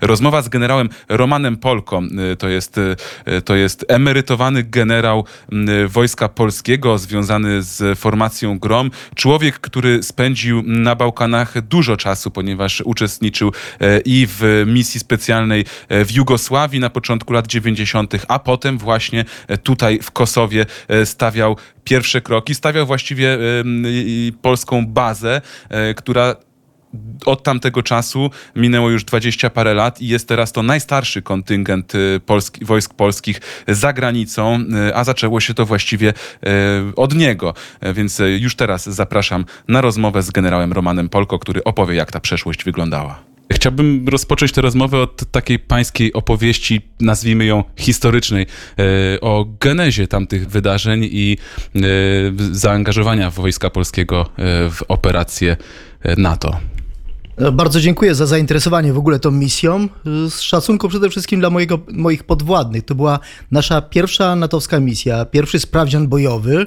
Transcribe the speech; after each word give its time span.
Rozmowa 0.00 0.42
z 0.42 0.48
generałem 0.48 0.88
Romanem 1.08 1.56
Polką, 1.56 2.02
y, 2.32 2.36
to 2.36 2.48
jest, 2.48 2.78
y, 2.78 2.96
to 3.44 3.54
jest 3.54 3.84
emerytowany 3.88 4.62
generał 4.62 5.24
y, 5.52 5.88
Wojska 5.88 6.28
Polskiego, 6.28 6.98
związany 6.98 7.62
z 7.62 7.98
formacją 7.98 8.58
GROM. 8.58 8.90
Człowiek, 9.14 9.58
który 9.58 10.02
spędził 10.02 10.62
na 10.66 10.94
Bałkanach 10.94 11.60
dużo 11.60 11.96
czasu, 11.96 12.30
ponieważ 12.30 12.80
uczestniczył 12.80 13.52
i 14.04 14.26
w 14.28 14.64
misji 14.66 15.00
specjalnej 15.00 15.64
w 15.90 16.12
Jugosławii 16.12 16.80
na 16.80 16.90
początku 16.90 17.32
lat 17.32 17.46
90., 17.46 18.14
a 18.28 18.38
potem 18.38 18.78
właśnie 18.78 19.24
tutaj 19.62 19.98
w 20.02 20.10
Kosowie 20.10 20.66
stawiał 21.04 21.56
pierwsze 21.84 22.20
kroki, 22.20 22.54
stawiał 22.54 22.86
właściwie 22.86 23.38
polską 24.42 24.86
bazę, 24.86 25.40
która 25.96 26.36
od 27.26 27.42
tamtego 27.42 27.82
czasu 27.82 28.30
minęło 28.56 28.90
już 28.90 29.04
20 29.04 29.50
parę 29.50 29.74
lat 29.74 30.02
i 30.02 30.08
jest 30.08 30.28
teraz 30.28 30.52
to 30.52 30.62
najstarszy 30.62 31.22
kontyngent 31.22 31.94
y, 31.94 32.20
polski, 32.26 32.64
wojsk 32.64 32.94
polskich 32.94 33.40
za 33.68 33.92
granicą, 33.92 34.64
y, 34.88 34.94
a 34.94 35.04
zaczęło 35.04 35.40
się 35.40 35.54
to 35.54 35.66
właściwie 35.66 36.08
y, 36.08 36.14
od 36.96 37.14
niego. 37.14 37.54
Więc 37.94 38.22
już 38.38 38.56
teraz 38.56 38.88
zapraszam 38.88 39.44
na 39.68 39.80
rozmowę 39.80 40.22
z 40.22 40.30
generałem 40.30 40.72
Romanem 40.72 41.08
Polko, 41.08 41.38
który 41.38 41.64
opowie, 41.64 41.94
jak 41.94 42.12
ta 42.12 42.20
przeszłość 42.20 42.64
wyglądała. 42.64 43.22
Chciałbym 43.52 44.08
rozpocząć 44.08 44.52
tę 44.52 44.60
rozmowę 44.60 44.98
od 44.98 45.30
takiej 45.30 45.58
pańskiej 45.58 46.12
opowieści, 46.12 46.80
nazwijmy 47.00 47.44
ją 47.44 47.64
historycznej, 47.76 48.46
o 49.20 49.46
genezie 49.60 50.08
tamtych 50.08 50.48
wydarzeń 50.48 51.08
i 51.12 51.38
zaangażowania 52.52 53.30
Wojska 53.30 53.70
Polskiego 53.70 54.30
w 54.70 54.78
operację 54.88 55.56
NATO. 56.16 56.60
E, 57.40 57.52
Bardzo 57.52 57.80
dziękuję 57.80 58.14
za 58.14 58.26
zainteresowanie 58.26 58.92
w 58.92 58.98
ogóle 58.98 59.18
tą 59.18 59.30
misją. 59.30 59.88
Z 60.30 60.40
szacunku 60.40 60.88
przede 60.88 61.10
wszystkim 61.10 61.40
dla 61.40 61.50
mojego, 61.50 61.78
moich 61.92 62.24
podwładnych. 62.24 62.84
To 62.84 62.94
była 62.94 63.18
nasza 63.50 63.82
pierwsza 63.82 64.36
natowska 64.36 64.80
misja, 64.80 65.24
pierwszy 65.24 65.58
sprawdzian 65.58 66.08
bojowy, 66.08 66.66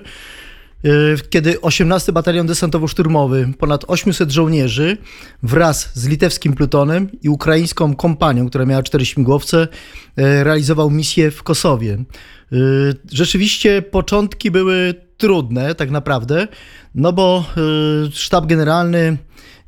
e, 0.83 0.89
kiedy 1.29 1.61
18 1.61 2.11
Batalion 2.11 2.47
Desantowo-Szturmowy, 2.47 3.53
ponad 3.53 3.85
800 3.88 4.31
żołnierzy 4.31 4.97
wraz 5.44 5.89
z 5.94 6.07
litewskim 6.07 6.53
plutonem 6.53 7.09
i 7.21 7.29
ukraińską 7.29 7.95
kompanią, 7.95 8.49
która 8.49 8.66
miała 8.66 8.83
cztery 8.83 9.05
śmigłowce, 9.05 9.67
e, 10.16 10.44
realizował 10.44 10.89
misję 10.89 11.31
w 11.31 11.44
Kosowie. 11.44 12.03
Rzeczywiście 13.11 13.81
początki 13.81 14.51
były 14.51 14.94
trudne 15.17 15.75
tak 15.75 15.91
naprawdę, 15.91 16.47
no 16.95 17.13
bo 17.13 17.45
sztab 18.11 18.45
generalny 18.45 19.17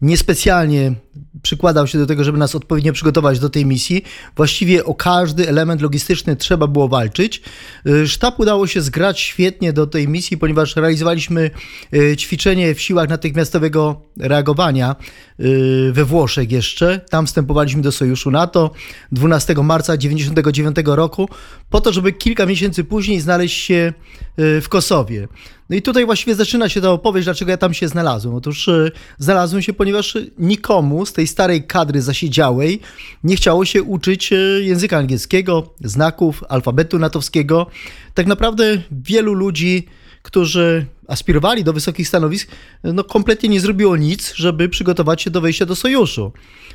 niespecjalnie 0.01 0.93
przykładał 1.41 1.87
się 1.87 1.97
do 1.97 2.05
tego, 2.05 2.23
żeby 2.23 2.37
nas 2.37 2.55
odpowiednio 2.55 2.93
przygotować 2.93 3.39
do 3.39 3.49
tej 3.49 3.65
misji. 3.65 4.03
Właściwie 4.35 4.85
o 4.85 4.95
każdy 4.95 5.49
element 5.49 5.81
logistyczny 5.81 6.35
trzeba 6.35 6.67
było 6.67 6.87
walczyć. 6.87 7.41
Y, 7.87 8.07
Sztab 8.07 8.39
udało 8.39 8.67
się 8.67 8.81
zgrać 8.81 9.19
świetnie 9.19 9.73
do 9.73 9.87
tej 9.87 10.07
misji, 10.07 10.37
ponieważ 10.37 10.75
realizowaliśmy 10.75 11.51
y, 11.93 12.17
ćwiczenie 12.17 12.75
w 12.75 12.81
siłach 12.81 13.09
natychmiastowego 13.09 14.01
reagowania 14.19 14.95
y, 15.39 15.91
we 15.93 16.05
Włoszech 16.05 16.51
jeszcze. 16.51 16.99
Tam 17.09 17.27
wstępowaliśmy 17.27 17.81
do 17.81 17.91
Sojuszu 17.91 18.31
NATO 18.31 18.71
12 19.11 19.53
marca 19.53 19.97
1999 19.97 20.77
roku, 20.85 21.29
po 21.69 21.81
to, 21.81 21.93
żeby 21.93 22.13
kilka 22.13 22.45
miesięcy 22.45 22.83
później 22.83 23.21
znaleźć 23.21 23.65
się 23.65 23.93
w 24.37 24.65
Kosowie. 24.69 25.27
No 25.69 25.75
i 25.75 25.81
tutaj 25.81 26.05
właściwie 26.05 26.35
zaczyna 26.35 26.69
się 26.69 26.81
ta 26.81 26.91
opowieść, 26.91 27.25
dlaczego 27.25 27.51
ja 27.51 27.57
tam 27.57 27.73
się 27.73 27.87
znalazłem. 27.87 28.35
Otóż 28.35 28.67
y, 28.67 28.91
znalazłem 29.17 29.61
się, 29.61 29.73
ponieważ 29.73 30.17
nikomu 30.39 31.05
z 31.05 31.13
tej 31.13 31.27
starej 31.27 31.63
kadry 31.63 32.01
zasiedziałej 32.01 32.79
nie 33.23 33.35
chciało 33.35 33.65
się 33.65 33.83
uczyć 33.83 34.33
y, 34.33 34.61
języka 34.63 34.97
angielskiego, 34.97 35.73
znaków, 35.81 36.43
alfabetu 36.49 36.99
natowskiego. 36.99 37.67
Tak 38.13 38.27
naprawdę 38.27 38.81
wielu 38.91 39.33
ludzi, 39.33 39.87
którzy 40.21 40.85
aspirowali 41.07 41.63
do 41.63 41.73
wysokich 41.73 42.07
stanowisk, 42.07 42.51
no 42.83 43.03
kompletnie 43.03 43.49
nie 43.49 43.59
zrobiło 43.59 43.97
nic, 43.97 44.33
żeby 44.35 44.69
przygotować 44.69 45.21
się 45.21 45.29
do 45.29 45.41
wejścia 45.41 45.65
do 45.65 45.75
sojuszu. 45.75 46.31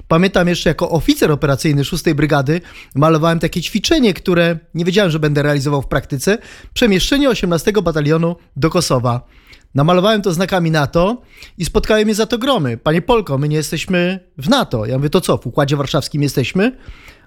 Pamiętam 0.09 0.49
jeszcze 0.49 0.71
jako 0.71 0.91
oficer 0.91 1.33
operacyjny 1.33 1.85
6 1.85 2.05
Brygady 2.15 2.61
malowałem 2.95 3.39
takie 3.39 3.63
ćwiczenie, 3.63 4.15
które 4.15 4.59
nie 4.75 4.85
wiedziałem, 4.85 5.11
że 5.11 5.19
będę 5.19 5.43
realizował 5.43 5.83
w 5.83 5.87
praktyce. 5.87 6.39
Przemieszczenie 6.75 7.31
18 7.31 7.73
Batalionu 7.83 8.37
do 8.57 8.71
Kosowa. 8.71 9.27
Namalowałem 9.75 10.23
to 10.23 10.33
znakami 10.33 10.71
NATO 10.71 11.23
i 11.59 11.65
spotkały 11.65 12.05
mnie 12.05 12.15
za 12.15 12.27
to 12.27 12.39
gromy. 12.39 12.77
Panie 12.77 13.03
Polko, 13.03 13.39
my 13.39 13.49
nie 13.49 13.57
jesteśmy 13.57 14.21
w 14.39 14.49
NATO. 14.49 14.87
Ja 14.87 14.99
mówię, 14.99 15.11
to 15.11 15.21
co, 15.21 15.39
w 15.39 15.47
Układzie 15.47 15.77
Warszawskim 15.77 16.23
jesteśmy? 16.23 16.77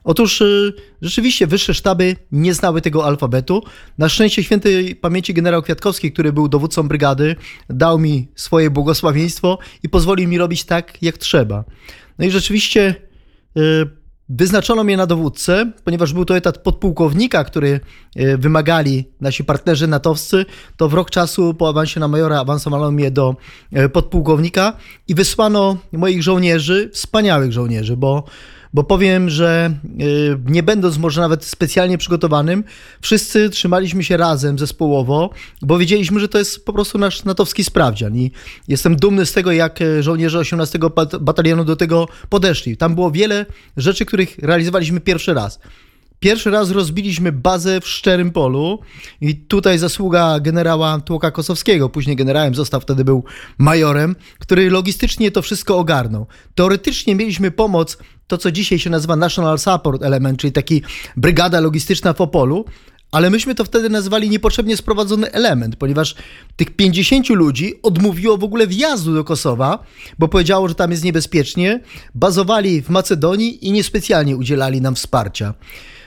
Otóż 0.04 0.42
y, 0.42 0.74
rzeczywiście 1.02 1.48
wyższe 1.48 1.74
sztaby 1.74 2.16
nie 2.32 2.54
znały 2.54 2.82
tego 2.82 3.06
alfabetu. 3.06 3.64
Na 3.98 4.10
szczęście 4.10 4.44
świętej 4.44 4.96
pamięci 4.96 5.34
generał 5.34 5.62
Kwiatkowski, 5.62 6.12
który 6.12 6.34
był 6.34 6.48
dowódcą 6.48 6.88
brygady, 6.88 7.36
dał 7.70 8.00
mi 8.00 8.28
swoje 8.36 8.70
błogosławieństwo 8.70 9.60
i 9.84 9.90
pozwolił 9.90 10.30
mi 10.30 10.38
robić 10.38 10.64
tak, 10.64 11.04
jak 11.04 11.18
trzeba. 11.18 11.64
No 12.20 12.26
i 12.26 12.32
rzeczywiście 12.32 12.96
y, 13.58 13.62
wyznaczono 14.30 14.84
mnie 14.84 14.98
na 14.98 15.06
dowódcę, 15.06 15.72
ponieważ 15.84 16.14
był 16.14 16.26
to 16.26 16.38
etat 16.38 16.58
podpułkownika, 16.58 17.44
który 17.44 17.80
y, 18.18 18.38
wymagali 18.38 19.06
nasi 19.22 19.44
partnerzy 19.44 19.88
natowscy, 19.88 20.46
to 20.78 20.90
w 20.90 20.94
rok 20.94 21.10
czasu 21.10 21.54
po 21.54 21.70
awansie 21.70 22.00
na 22.00 22.08
majora 22.08 22.40
awansowano 22.40 22.92
mnie 22.92 23.12
do 23.12 23.36
podpułkownika 23.94 24.78
i 25.08 25.16
wysłano 25.16 25.78
moich 25.92 26.24
żołnierzy, 26.24 26.90
wspaniałych 26.94 27.52
żołnierzy, 27.52 27.98
bo 27.98 28.24
bo 28.74 28.84
powiem, 28.84 29.30
że 29.30 29.74
y, 30.02 30.38
nie 30.46 30.64
będąc 30.64 30.98
może 30.98 31.22
nawet 31.22 31.46
specjalnie 31.46 31.98
przygotowanym, 31.98 32.64
wszyscy 33.02 33.50
trzymaliśmy 33.50 34.04
się 34.04 34.18
razem 34.18 34.60
zespołowo, 34.60 35.30
bo 35.62 35.78
wiedzieliśmy, 35.78 36.20
że 36.20 36.28
to 36.28 36.38
jest 36.38 36.66
po 36.66 36.74
prostu 36.74 36.98
nasz 36.98 37.24
natowski 37.24 37.64
sprawdzian 37.64 38.18
i 38.18 38.32
jestem 38.68 38.96
dumny 38.96 39.26
z 39.26 39.34
tego, 39.34 39.52
jak 39.52 39.82
e, 39.82 40.04
żołnierze 40.04 40.40
18 40.40 40.80
bat- 40.80 41.18
batalionu 41.18 41.66
do 41.66 41.76
tego 41.76 42.08
podeszli. 42.30 42.78
Tam 42.78 42.96
było 42.96 43.12
wiele 43.12 43.46
rzeczy, 43.78 44.06
których 44.06 44.38
realizowaliśmy 44.38 45.00
pierwszy 45.00 45.34
raz. 45.34 45.60
Pierwszy 46.24 46.52
raz 46.52 46.72
rozbiliśmy 46.72 47.32
bazę 47.32 47.82
w 47.82 47.88
Szczerym 47.88 48.32
Polu 48.32 48.80
i 49.22 49.36
tutaj 49.36 49.78
zasługa 49.78 50.40
generała 50.40 51.00
Tłoka 51.00 51.32
Kosowskiego, 51.32 51.90
później 51.90 52.16
generałem 52.16 52.56
został, 52.56 52.82
wtedy 52.82 53.06
był 53.06 53.24
majorem, 53.58 54.16
który 54.40 54.70
logistycznie 54.70 55.32
to 55.32 55.42
wszystko 55.42 55.78
ogarnął. 55.78 56.28
Teoretycznie 56.56 57.16
mieliśmy 57.16 57.52
pomoc, 57.52 57.98
to 58.28 58.38
co 58.38 58.52
dzisiaj 58.52 58.80
się 58.80 58.90
nazywa 58.90 59.16
National 59.16 59.60
Support 59.60 60.04
Element, 60.04 60.40
czyli 60.40 60.54
taki 60.54 60.82
brygada 61.18 61.60
logistyczna 61.60 62.14
w 62.14 62.22
Opolu, 62.22 62.66
ale 63.12 63.30
myśmy 63.30 63.56
to 63.56 63.66
wtedy 63.66 63.90
nazwali 63.90 64.30
niepotrzebnie 64.30 64.78
sprowadzony 64.78 65.32
element, 65.32 65.76
ponieważ 65.76 66.16
tych 66.56 66.76
50 66.76 67.30
ludzi 67.30 67.80
odmówiło 67.82 68.38
w 68.38 68.44
ogóle 68.44 68.68
wjazdu 68.68 69.14
do 69.14 69.24
Kosowa, 69.24 69.84
bo 70.20 70.28
powiedziało, 70.28 70.68
że 70.68 70.76
tam 70.76 70.92
jest 70.92 71.04
niebezpiecznie, 71.04 71.80
bazowali 72.16 72.82
w 72.82 72.90
Macedonii 72.90 73.68
i 73.68 73.72
niespecjalnie 73.72 74.38
udzielali 74.38 74.82
nam 74.82 74.96
wsparcia. 74.96 75.54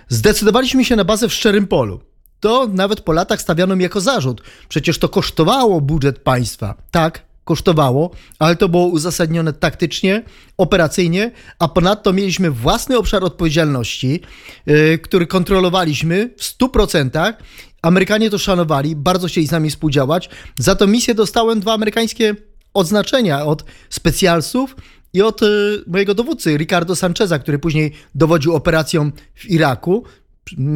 Zdecydowaliśmy 0.08 0.84
się 0.84 0.96
na 0.96 1.04
bazę 1.04 1.28
w 1.28 1.34
Szczerym 1.34 1.66
Polu. 1.66 2.00
To 2.40 2.68
nawet 2.72 3.00
po 3.00 3.12
latach 3.12 3.40
stawiano 3.40 3.76
mi 3.76 3.82
jako 3.82 4.00
zarzut. 4.00 4.42
Przecież 4.68 4.98
to 4.98 5.08
kosztowało 5.08 5.80
budżet 5.80 6.18
państwa. 6.18 6.74
Tak, 6.90 7.22
kosztowało, 7.44 8.10
ale 8.38 8.56
to 8.56 8.68
było 8.68 8.86
uzasadnione 8.86 9.52
taktycznie, 9.52 10.22
operacyjnie, 10.56 11.30
a 11.58 11.68
ponadto 11.68 12.12
mieliśmy 12.12 12.50
własny 12.50 12.98
obszar 12.98 13.24
odpowiedzialności, 13.24 14.20
yy, 14.66 14.98
który 14.98 15.26
kontrolowaliśmy 15.26 16.30
w 16.36 16.42
100%. 16.42 17.34
Amerykanie 17.82 18.30
to 18.30 18.38
szanowali, 18.38 18.96
bardzo 18.96 19.28
chcieli 19.28 19.46
z 19.46 19.50
nami 19.50 19.70
współdziałać. 19.70 20.30
Za 20.58 20.74
tę 20.74 20.86
misję 20.86 21.14
dostałem 21.14 21.60
dwa 21.60 21.74
amerykańskie 21.74 22.34
odznaczenia 22.74 23.44
od 23.44 23.64
specjalsów 23.90 24.76
i 25.16 25.22
od 25.22 25.42
y, 25.42 25.46
mojego 25.86 26.14
dowódcy, 26.14 26.56
Ricardo 26.56 26.96
Sancheza, 26.96 27.38
który 27.38 27.58
później 27.58 27.92
dowodził 28.14 28.54
operacją 28.54 29.10
w 29.34 29.50
Iraku. 29.50 30.04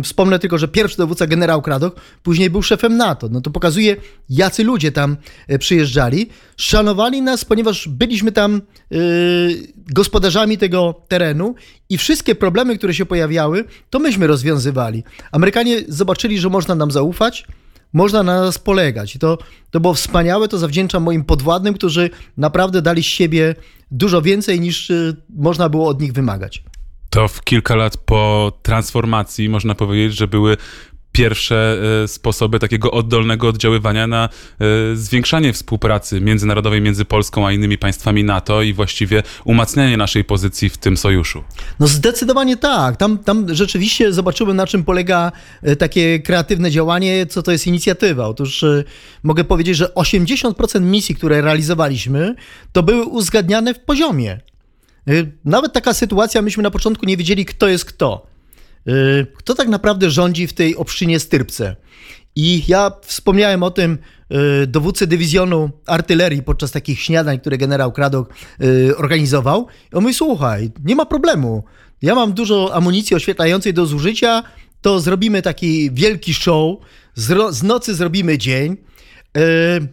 Wspomnę 0.05 0.39
tylko, 0.39 0.59
że 0.59 0.69
pierwszy 0.69 0.97
dowódca, 0.97 1.27
generał 1.27 1.63
Kradok, 1.63 2.01
później 2.23 2.51
był 2.51 2.63
szefem 2.63 2.97
NATO. 2.97 3.29
No 3.29 3.41
to 3.41 3.51
pokazuje, 3.51 3.97
jacy 4.29 4.65
ludzie 4.65 4.93
tam 4.93 5.17
e, 5.49 5.59
przyjeżdżali. 5.59 6.29
Szanowali 6.57 7.23
nas, 7.23 7.45
ponieważ 7.45 7.89
byliśmy 7.89 8.33
tam 8.33 8.63
yy, 8.91 9.01
gospodarzami 9.77 10.59
tego 10.59 10.95
terenu 11.09 11.55
i 11.89 11.99
wszystkie 11.99 12.35
problemy, 12.35 12.79
które 12.79 12.95
się 12.95 13.07
pojawiały, 13.07 13.65
to 13.91 13.99
myśmy 13.99 14.27
rozwiązywali. 14.27 15.05
Amerykanie 15.33 15.81
zobaczyli, 15.89 16.39
że 16.39 16.49
można 16.49 16.75
nam 16.75 16.91
zaufać, 16.91 17.47
można 17.93 18.23
na 18.23 18.41
nas 18.41 18.59
polegać. 18.59 19.17
I 19.17 19.19
to, 19.19 19.39
to 19.71 19.81
było 19.81 19.95
wspaniałe, 19.95 20.49
to 20.49 20.59
zawdzięczam 20.59 21.03
moim 21.03 21.25
podwładnym, 21.25 21.75
którzy 21.75 22.11
naprawdę 22.37 22.83
dali 22.83 23.03
z 23.03 23.07
siebie 23.07 23.55
dużo 23.91 24.23
więcej 24.23 24.61
niż 24.61 24.91
y, 24.91 25.17
można 25.29 25.69
było 25.69 25.89
od 25.89 26.01
nich 26.01 26.13
wymagać. 26.13 26.63
To 27.11 27.29
w 27.29 27.45
kilka 27.45 27.75
lat 27.77 27.97
po 27.97 28.53
transformacji 28.63 29.49
można 29.49 29.75
powiedzieć, 29.75 30.19
że 30.19 30.29
były 30.29 30.57
pierwsze 31.13 31.79
e, 32.03 32.09
sposoby 32.09 32.59
takiego 32.59 32.91
oddolnego 32.91 33.49
oddziaływania 33.49 34.07
na 34.07 34.29
e, 34.29 34.67
zwiększanie 34.97 35.53
współpracy 35.53 36.21
międzynarodowej 36.21 36.81
między 36.81 37.05
Polską 37.05 37.47
a 37.47 37.53
innymi 37.53 37.79
państwami 37.79 38.25
NATO 38.25 38.63
i 38.63 38.73
właściwie 38.73 39.23
umacnianie 39.45 39.97
naszej 39.97 40.25
pozycji 40.25 40.69
w 40.69 40.79
tym 40.79 40.97
sojuszu. 40.97 41.45
No 41.81 41.87
zdecydowanie 41.87 42.57
tak. 42.57 42.97
Tam, 42.97 43.19
tam 43.19 43.55
rzeczywiście 43.55 44.13
zobaczyłem, 44.13 44.57
na 44.57 44.67
czym 44.67 44.85
polega 44.85 45.33
e, 45.63 45.77
takie 45.77 46.21
kreatywne 46.21 46.71
działanie, 46.71 47.27
co 47.27 47.43
to 47.43 47.53
jest 47.53 47.67
inicjatywa. 47.67 48.27
Otóż 48.27 48.65
mogę 49.23 49.45
powiedzieć, 49.45 49.77
że 49.77 49.87
80% 49.87 50.81
misji, 50.81 51.15
które 51.15 51.41
realizowaliśmy, 51.41 52.35
to 52.73 52.83
były 52.83 53.05
uzgadniane 53.05 53.75
w 53.75 53.81
poziomie. 53.81 54.41
Nawet 55.45 55.73
taka 55.73 55.95
sytuacja, 55.95 56.43
myśmy 56.43 56.63
na 56.63 56.71
początku 56.71 57.07
nie 57.07 57.17
wiedzieli, 57.17 57.45
kto 57.45 57.69
jest 57.69 57.85
kto. 57.85 58.30
Y, 58.89 59.27
Kto 59.37 59.55
tak 59.55 59.69
naprawdę 59.69 60.11
rządzi 60.11 60.47
w 60.47 60.53
tej 60.53 60.77
obszczynie 60.77 61.21
Styrpce? 61.21 61.77
I 62.37 62.63
ja 62.69 62.93
wspomniałem 63.03 63.63
o 63.63 63.71
tym 63.71 63.99
y, 64.63 64.67
dowódcy 64.67 65.07
dywizjonu 65.07 65.71
artylerii 65.87 66.43
podczas 66.43 66.71
takich 66.71 67.01
śniadań, 67.01 67.41
które 67.41 67.59
generał 67.59 67.93
Kradok 67.93 68.35
y, 68.63 68.97
organizował. 68.97 69.67
I 69.93 69.97
on 69.97 70.03
mówi, 70.03 70.15
słuchaj, 70.15 70.71
nie 70.85 70.97
ma 70.97 71.07
problemu. 71.07 71.65
Ja 72.03 72.15
mam 72.15 72.33
dużo 72.33 72.75
amunicji 72.75 73.17
oświetlającej 73.17 73.75
do 73.75 73.87
zużycia, 73.87 74.43
to 74.81 75.01
zrobimy 75.01 75.43
taki 75.43 75.91
wielki 75.91 76.35
show, 76.35 76.77
z, 77.15 77.63
nocy 77.63 77.95
zrobimy 77.95 78.39
dzień. 78.39 78.77
E, 79.37 79.41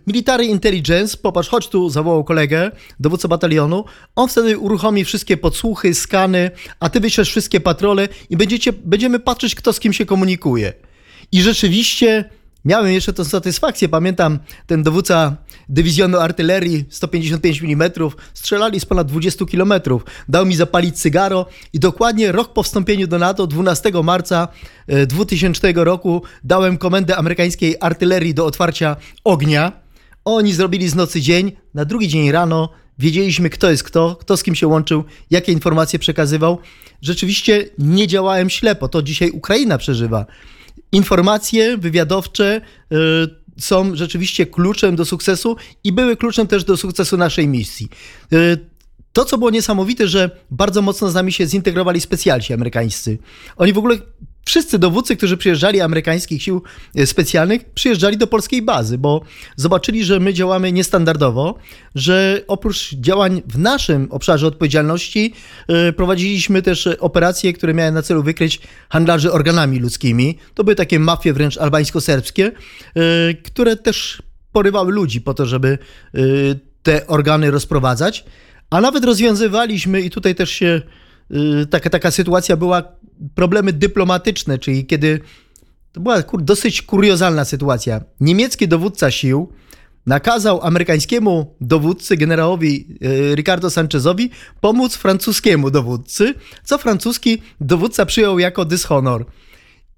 Military 0.07 0.45
Intelligence, 0.45 1.17
popatrz, 1.17 1.49
chodź 1.49 1.67
tu, 1.67 1.89
zawołał 1.89 2.23
kolegę, 2.23 2.71
dowódcę 2.99 3.27
batalionu. 3.27 3.85
On 4.15 4.29
wtedy 4.29 4.57
uruchomi 4.57 5.05
wszystkie 5.05 5.37
podsłuchy, 5.37 5.93
skany, 5.93 6.51
a 6.79 6.89
ty 6.89 6.99
wyślesz 6.99 7.29
wszystkie 7.29 7.59
patrole 7.59 8.07
i 8.29 8.37
będziecie, 8.37 8.73
będziemy 8.73 9.19
patrzeć, 9.19 9.55
kto 9.55 9.73
z 9.73 9.79
kim 9.79 9.93
się 9.93 10.05
komunikuje. 10.05 10.73
I 11.31 11.41
rzeczywiście 11.41 12.29
miałem 12.67 12.91
jeszcze 12.93 13.13
tę 13.13 13.25
satysfakcję. 13.25 13.89
Pamiętam, 13.89 14.39
ten 14.65 14.83
dowódca 14.83 15.35
dywizjonu 15.69 16.17
artylerii 16.17 16.85
155 16.89 17.63
mm 17.63 17.91
strzelali 18.33 18.79
z 18.79 18.85
ponad 18.85 19.07
20 19.07 19.45
km. 19.45 19.73
Dał 20.29 20.45
mi 20.45 20.55
zapalić 20.55 20.99
cygaro 20.99 21.45
i 21.73 21.79
dokładnie 21.79 22.31
rok 22.31 22.53
po 22.53 22.63
wstąpieniu 22.63 23.07
do 23.07 23.19
NATO, 23.19 23.47
12 23.47 23.91
marca 24.03 24.47
e, 24.87 25.05
2000 25.05 25.73
roku, 25.75 26.21
dałem 26.43 26.77
komendę 26.77 27.17
amerykańskiej 27.17 27.75
artylerii 27.79 28.33
do 28.33 28.45
otwarcia 28.45 28.95
ognia. 29.23 29.71
Oni 30.25 30.53
zrobili 30.53 30.89
z 30.89 30.95
nocy 30.95 31.21
dzień. 31.21 31.51
Na 31.73 31.85
drugi 31.85 32.07
dzień 32.07 32.31
rano 32.31 32.69
wiedzieliśmy, 32.99 33.49
kto 33.49 33.71
jest 33.71 33.83
kto, 33.83 34.15
kto 34.15 34.37
z 34.37 34.43
kim 34.43 34.55
się 34.55 34.67
łączył, 34.67 35.03
jakie 35.29 35.51
informacje 35.51 35.99
przekazywał. 35.99 36.59
Rzeczywiście 37.01 37.65
nie 37.77 38.07
działałem 38.07 38.49
ślepo. 38.49 38.87
To 38.87 39.01
dzisiaj 39.01 39.29
Ukraina 39.31 39.77
przeżywa 39.77 40.25
informacje 40.91 41.77
wywiadowcze 41.77 42.61
y, 42.91 42.95
są 43.59 43.95
rzeczywiście 43.95 44.45
kluczem 44.45 44.95
do 44.95 45.05
sukcesu 45.05 45.55
i 45.83 45.91
były 45.91 46.17
kluczem 46.17 46.47
też 46.47 46.63
do 46.63 46.77
sukcesu 46.77 47.17
naszej 47.17 47.47
misji. 47.47 47.89
Y, 48.33 48.57
To, 49.13 49.25
co 49.25 49.37
było 49.37 49.49
niesamowite, 49.49 50.07
że 50.07 50.29
bardzo 50.51 50.81
mocno 50.81 51.09
z 51.09 51.13
nami 51.13 51.31
się 51.31 51.45
zintegrowali 51.47 52.01
specjalci 52.01 52.53
amerykańscy. 52.53 53.17
Oni 53.55 53.73
w 53.73 53.77
ogóle, 53.77 53.97
wszyscy 54.47 54.79
dowódcy, 54.79 55.15
którzy 55.17 55.37
przyjeżdżali 55.37 55.81
amerykańskich 55.81 56.43
sił 56.43 56.63
y, 56.99 57.07
specjalnych, 57.07 57.69
przyjeżdżali 57.69 58.17
do 58.17 58.27
polskiej 58.27 58.61
bazy, 58.61 58.97
bo 58.97 59.21
zobaczyli, 59.55 60.05
że 60.05 60.19
my 60.19 60.33
działamy 60.33 60.71
niestandardowo, 60.71 61.55
że 61.95 62.41
oprócz 62.47 62.93
działań 62.93 63.41
w 63.45 63.57
naszym 63.57 64.07
obszarze 64.11 64.47
odpowiedzialności 64.47 65.33
y, 65.89 65.93
prowadziliśmy 65.93 66.61
też 66.61 66.87
operacje, 66.99 67.53
które 67.53 67.73
miały 67.73 67.91
na 67.91 68.01
celu 68.01 68.23
wykryć 68.23 68.59
handlarzy 68.89 69.31
organami 69.31 69.79
ludzkimi. 69.79 70.37
To 70.53 70.63
były 70.63 70.75
takie 70.75 70.99
mafie 70.99 71.33
wręcz 71.33 71.57
albańsko-serbskie, 71.57 72.51
y, 72.51 73.35
które 73.43 73.75
też 73.75 74.21
porywały 74.51 74.91
ludzi 74.93 75.21
po 75.21 75.33
to, 75.33 75.45
żeby 75.45 75.77
te 76.83 77.07
organy 77.07 77.51
rozprowadzać. 77.51 78.25
A 78.69 78.81
nawet 78.81 79.05
rozwiązywaliśmy, 79.05 80.01
i 80.01 80.09
tutaj 80.09 80.35
też 80.35 80.49
się 80.49 80.81
taka, 81.69 81.89
taka 81.89 82.11
sytuacja 82.11 82.57
była, 82.57 82.83
problemy 83.35 83.73
dyplomatyczne, 83.73 84.57
czyli 84.57 84.85
kiedy 84.85 85.19
to 85.91 86.01
była 86.01 86.23
kur, 86.23 86.41
dosyć 86.41 86.81
kuriozalna 86.81 87.45
sytuacja. 87.45 88.01
Niemiecki 88.19 88.67
dowódca 88.67 89.11
sił 89.11 89.51
nakazał 90.05 90.61
amerykańskiemu 90.61 91.55
dowódcy, 91.61 92.17
generałowi 92.17 92.97
y, 93.03 93.35
Ricardo 93.35 93.69
Sanchezowi, 93.69 94.29
pomóc 94.61 94.95
francuskiemu 94.95 95.71
dowódcy, 95.71 96.33
co 96.63 96.77
francuski 96.77 97.41
dowódca 97.61 98.05
przyjął 98.05 98.39
jako 98.39 98.65
dyshonor 98.65 99.25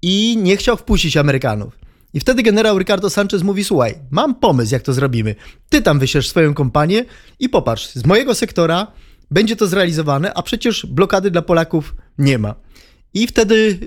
i 0.02 0.36
nie 0.42 0.56
chciał 0.56 0.76
wpuścić 0.76 1.16
Amerykanów. 1.16 1.78
I 2.14 2.20
wtedy 2.20 2.42
generał 2.42 2.78
Ricardo 2.78 3.10
Sanchez 3.10 3.42
mówi: 3.42 3.64
Słuchaj, 3.64 3.94
mam 4.10 4.34
pomysł, 4.34 4.72
jak 4.72 4.82
to 4.82 4.92
zrobimy. 4.92 5.34
Ty 5.68 5.82
tam 5.82 5.98
wyślesz 5.98 6.28
swoją 6.28 6.54
kompanię 6.54 7.04
i 7.38 7.48
popatrz, 7.48 7.88
z 7.94 8.06
mojego 8.06 8.34
sektora 8.34 8.86
będzie 9.30 9.56
to 9.56 9.66
zrealizowane, 9.66 10.34
a 10.34 10.42
przecież 10.42 10.86
blokady 10.86 11.30
dla 11.30 11.42
Polaków 11.42 11.94
nie 12.18 12.38
ma. 12.38 12.54
I 13.14 13.26
wtedy 13.26 13.78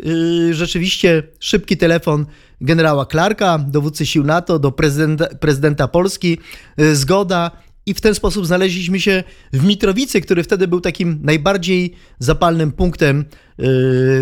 y, 0.49 0.53
rzeczywiście 0.53 1.23
szybki 1.39 1.77
telefon 1.77 2.25
generała 2.61 3.05
Clarka, 3.05 3.57
dowódcy 3.57 4.05
sił 4.05 4.23
NATO, 4.23 4.59
do 4.59 4.71
prezydenta, 4.71 5.27
prezydenta 5.27 5.87
Polski, 5.87 6.37
y, 6.79 6.95
zgoda. 6.95 7.51
I 7.85 7.93
w 7.93 8.01
ten 8.01 8.15
sposób 8.15 8.45
znaleźliśmy 8.45 8.99
się 8.99 9.23
w 9.53 9.65
Mitrowicy, 9.65 10.21
który 10.21 10.43
wtedy 10.43 10.67
był 10.67 10.81
takim 10.81 11.19
najbardziej 11.23 11.93
zapalnym 12.19 12.71
punktem 12.71 13.19
y, 13.19 13.25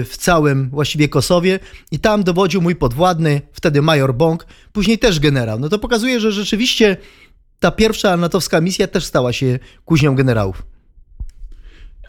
w 0.06 0.14
całym 0.18 0.70
właściwie 0.70 1.10
Kosowie. 1.10 1.60
I 1.92 2.00
tam 2.00 2.24
dowodził 2.24 2.62
mój 2.62 2.76
podwładny, 2.76 3.42
wtedy 3.54 3.82
major 3.82 4.16
Bąk, 4.16 4.46
później 4.72 5.00
też 5.00 5.20
generał. 5.20 5.60
No 5.60 5.70
to 5.70 5.80
pokazuje, 5.80 6.20
że 6.20 6.32
rzeczywiście 6.32 6.98
ta 7.60 7.72
pierwsza 7.72 8.18
natowska 8.18 8.62
misja 8.62 8.88
też 8.88 9.06
stała 9.06 9.34
się 9.34 9.60
kuźnią 9.86 10.16
generałów. 10.16 10.71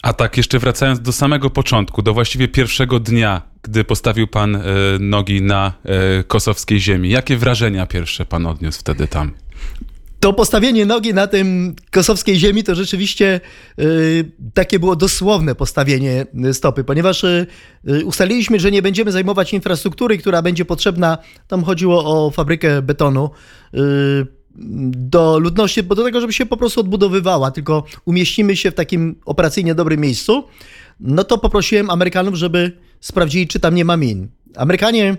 A 0.02 0.12
tak, 0.12 0.36
jeszcze 0.36 0.58
wracając 0.58 1.00
do 1.00 1.12
samego 1.12 1.50
początku, 1.50 2.02
do 2.02 2.14
właściwie 2.14 2.48
pierwszego 2.48 3.00
dnia, 3.00 3.42
gdy 3.62 3.84
postawił 3.84 4.26
pan 4.26 4.56
e, 4.56 4.62
nogi 5.00 5.42
na 5.42 5.72
e, 5.84 6.24
kosowskiej 6.24 6.80
ziemi. 6.80 7.10
Jakie 7.10 7.36
wrażenia 7.36 7.86
pierwsze 7.86 8.26
pan 8.26 8.46
odniósł 8.46 8.80
wtedy 8.80 9.08
tam? 9.08 9.32
To 10.20 10.32
postawienie 10.32 10.86
nogi 10.86 11.14
na 11.14 11.26
tym 11.26 11.74
kosowskiej 11.90 12.36
ziemi 12.38 12.64
to 12.64 12.74
rzeczywiście 12.74 13.40
y, 13.78 14.32
takie 14.54 14.78
było 14.78 14.96
dosłowne 14.96 15.54
postawienie 15.54 16.26
stopy, 16.52 16.84
ponieważ 16.84 17.24
y, 17.24 17.46
ustaliliśmy, 18.04 18.60
że 18.60 18.70
nie 18.70 18.82
będziemy 18.82 19.12
zajmować 19.12 19.52
infrastruktury, 19.52 20.18
która 20.18 20.42
będzie 20.42 20.64
potrzebna. 20.64 21.18
Tam 21.48 21.64
chodziło 21.64 22.04
o 22.04 22.30
fabrykę 22.30 22.82
betonu. 22.82 23.30
y, 23.74 24.41
do 24.54 25.38
ludności, 25.38 25.82
bo 25.82 25.94
do 25.94 26.04
tego, 26.04 26.20
żeby 26.20 26.32
się 26.32 26.46
po 26.46 26.56
prostu 26.56 26.80
odbudowywała, 26.80 27.50
tylko 27.50 27.84
umieścimy 28.04 28.56
się 28.56 28.70
w 28.70 28.74
takim 28.74 29.16
operacyjnie 29.24 29.74
dobrym 29.74 30.00
miejscu, 30.00 30.44
no 31.00 31.24
to 31.24 31.38
poprosiłem 31.38 31.90
Amerykanów, 31.90 32.34
żeby 32.34 32.72
sprawdzili, 33.00 33.48
czy 33.48 33.60
tam 33.60 33.74
nie 33.74 33.84
ma 33.84 33.96
min. 33.96 34.28
Amerykanie, 34.56 35.16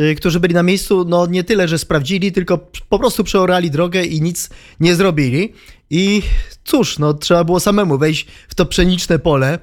y, 0.00 0.14
którzy 0.14 0.40
byli 0.40 0.54
na 0.54 0.62
miejscu, 0.62 1.04
no 1.08 1.26
nie 1.26 1.44
tyle, 1.44 1.68
że 1.68 1.78
sprawdzili, 1.78 2.32
tylko 2.32 2.70
po 2.88 2.98
prostu 2.98 3.24
przeorali 3.24 3.70
drogę 3.70 4.04
i 4.04 4.22
nic 4.22 4.50
nie 4.80 4.94
zrobili. 4.94 5.52
I 5.90 6.22
cóż, 6.64 6.98
no 6.98 7.14
trzeba 7.14 7.44
było 7.44 7.60
samemu 7.60 7.98
wejść 7.98 8.26
w 8.48 8.54
to 8.54 8.66
pszeniczne 8.66 9.18
pole 9.18 9.58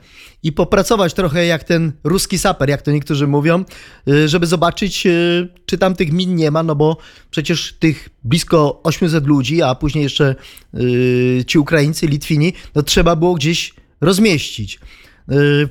i 0.46 0.52
popracować 0.52 1.14
trochę 1.14 1.46
jak 1.46 1.64
ten 1.64 1.92
ruski 2.04 2.40
saper, 2.40 2.70
jak 2.70 2.82
to 2.82 2.92
niektórzy 2.92 3.28
mówią, 3.28 3.64
y, 4.10 4.30
żeby 4.30 4.46
zobaczyć, 4.46 5.06
y, 5.06 5.48
czy 5.66 5.78
tam 5.78 5.96
tych 5.96 6.12
min 6.12 6.36
nie 6.36 6.52
ma, 6.52 6.64
no 6.64 6.76
bo 6.76 6.98
przecież 7.32 7.74
tych 7.80 8.10
blisko 8.24 8.82
800 8.84 9.28
ludzi, 9.28 9.62
a 9.62 9.76
później 9.76 10.04
jeszcze 10.04 10.36
y, 10.74 11.44
ci 11.48 11.60
Ukraińcy, 11.60 12.08
Litwini, 12.08 12.54
no 12.76 12.84
trzeba 12.84 13.16
było 13.16 13.34
gdzieś 13.34 13.74
rozmieścić. 14.02 14.80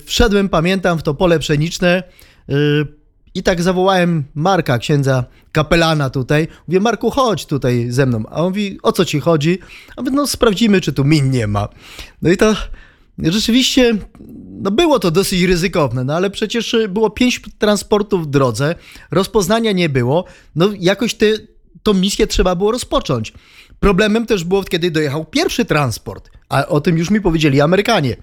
Wszedłem, 0.05 0.49
pamiętam, 0.49 0.99
w 0.99 1.03
to 1.03 1.15
pole 1.15 1.39
pszeniczne 1.39 2.03
i 3.35 3.43
tak 3.43 3.63
zawołałem 3.63 4.25
Marka, 4.35 4.79
księdza 4.79 5.25
kapelana 5.53 6.11
tutaj. 6.11 6.49
Mówię, 6.69 6.81
Marku, 6.81 7.11
chodź 7.11 7.47
tutaj 7.47 7.87
ze 7.91 8.07
mną. 8.07 8.25
A 8.31 8.35
on 8.35 8.49
mówi, 8.49 8.79
o 8.83 8.93
co 8.93 9.05
ci 9.05 9.21
chodzi? 9.21 9.59
A 9.97 10.03
mówię, 10.03 10.17
no 10.17 10.27
sprawdzimy, 10.27 10.81
czy 10.81 10.93
tu 10.93 11.05
min 11.05 11.31
nie 11.31 11.47
ma. 11.47 11.69
No 12.23 12.31
i 12.31 12.37
to 12.37 12.55
rzeczywiście, 13.19 13.97
no 14.63 14.71
było 14.71 14.99
to 14.99 15.11
dosyć 15.11 15.43
ryzykowne, 15.43 16.05
no 16.05 16.17
ale 16.17 16.31
przecież 16.31 16.77
było 16.89 17.11
pięć 17.11 17.41
transportów 17.59 18.27
w 18.27 18.31
drodze, 18.31 18.75
rozpoznania 19.11 19.73
nie 19.73 19.89
było, 19.89 20.25
no 20.55 20.69
jakoś 20.81 21.15
te, 21.15 21.27
tą 21.83 21.95
misję 21.95 22.27
trzeba 22.27 22.55
było 22.55 22.73
rozpocząć. 22.73 23.33
Problemem 23.81 24.27
też 24.27 24.45
było, 24.45 24.65
kiedy 24.65 24.91
dojechał 24.91 25.25
pierwszy 25.25 25.65
transport, 25.65 26.31
a 26.49 26.67
o 26.67 26.81
tym 26.81 26.99
już 26.99 27.11
mi 27.11 27.21
powiedzieli 27.21 27.61
Amerykanie 27.61 28.17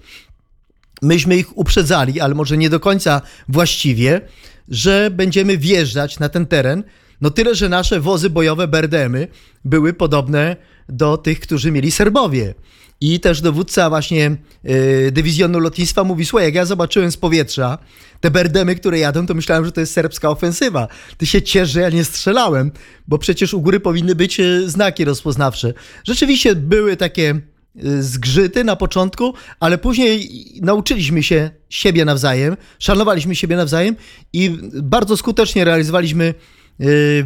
myśmy 1.02 1.38
ich 1.38 1.58
uprzedzali, 1.58 2.20
ale 2.20 2.36
może 2.36 2.58
nie 2.58 2.70
do 2.70 2.80
końca 2.80 3.22
właściwie, 3.50 4.22
że 4.68 5.12
będziemy 5.12 5.58
wjeżdżać 5.58 6.20
na 6.20 6.30
ten 6.30 6.46
teren. 6.46 6.84
No 7.22 7.30
tyle, 7.30 7.56
że 7.56 7.70
nasze 7.70 8.00
wozy 8.00 8.30
bojowe 8.30 8.68
BRDM-y 8.68 9.28
były 9.66 9.94
podobne 9.94 10.56
do 10.90 11.18
tych, 11.18 11.40
którzy 11.40 11.72
mieli 11.72 11.92
Serbowie. 11.92 12.54
I 13.02 13.20
też 13.20 13.42
dowódca 13.42 13.90
właśnie 13.90 14.38
yy, 14.64 15.12
dywizjonu 15.12 15.60
lotnictwa 15.60 16.04
mówi, 16.04 16.26
słuchaj, 16.26 16.46
jak 16.46 16.56
ja 16.56 16.66
zobaczyłem 16.66 17.12
z 17.12 17.18
powietrza 17.18 17.78
te 18.20 18.32
berdemy, 18.32 18.76
które 18.76 19.00
jadą, 19.00 19.26
to 19.26 19.34
myślałem, 19.34 19.66
że 19.66 19.72
to 19.72 19.80
jest 19.80 19.94
serbska 19.94 20.30
ofensywa. 20.30 20.88
Ty 21.18 21.26
się 21.26 21.42
ciesz, 21.42 21.70
że 21.70 21.82
ja 21.82 21.90
nie 21.90 22.06
strzelałem, 22.06 22.72
bo 23.08 23.18
przecież 23.18 23.54
u 23.54 23.62
góry 23.62 23.80
powinny 23.80 24.16
być 24.16 24.40
yy, 24.40 24.70
znaki 24.70 25.06
rozpoznawcze. 25.06 25.74
Rzeczywiście 26.04 26.56
były 26.56 26.98
takie 26.98 27.42
yy, 27.76 28.04
zgrzyty 28.04 28.64
na 28.64 28.76
początku, 28.76 29.34
ale 29.60 29.78
później 29.78 30.30
nauczyliśmy 30.62 31.24
się 31.24 31.50
siebie 31.70 32.06
nawzajem, 32.06 32.58
szanowaliśmy 32.80 33.36
siebie 33.36 33.56
nawzajem 33.56 33.96
i 34.34 34.58
bardzo 34.74 35.18
skutecznie 35.18 35.66
realizowaliśmy 35.66 36.34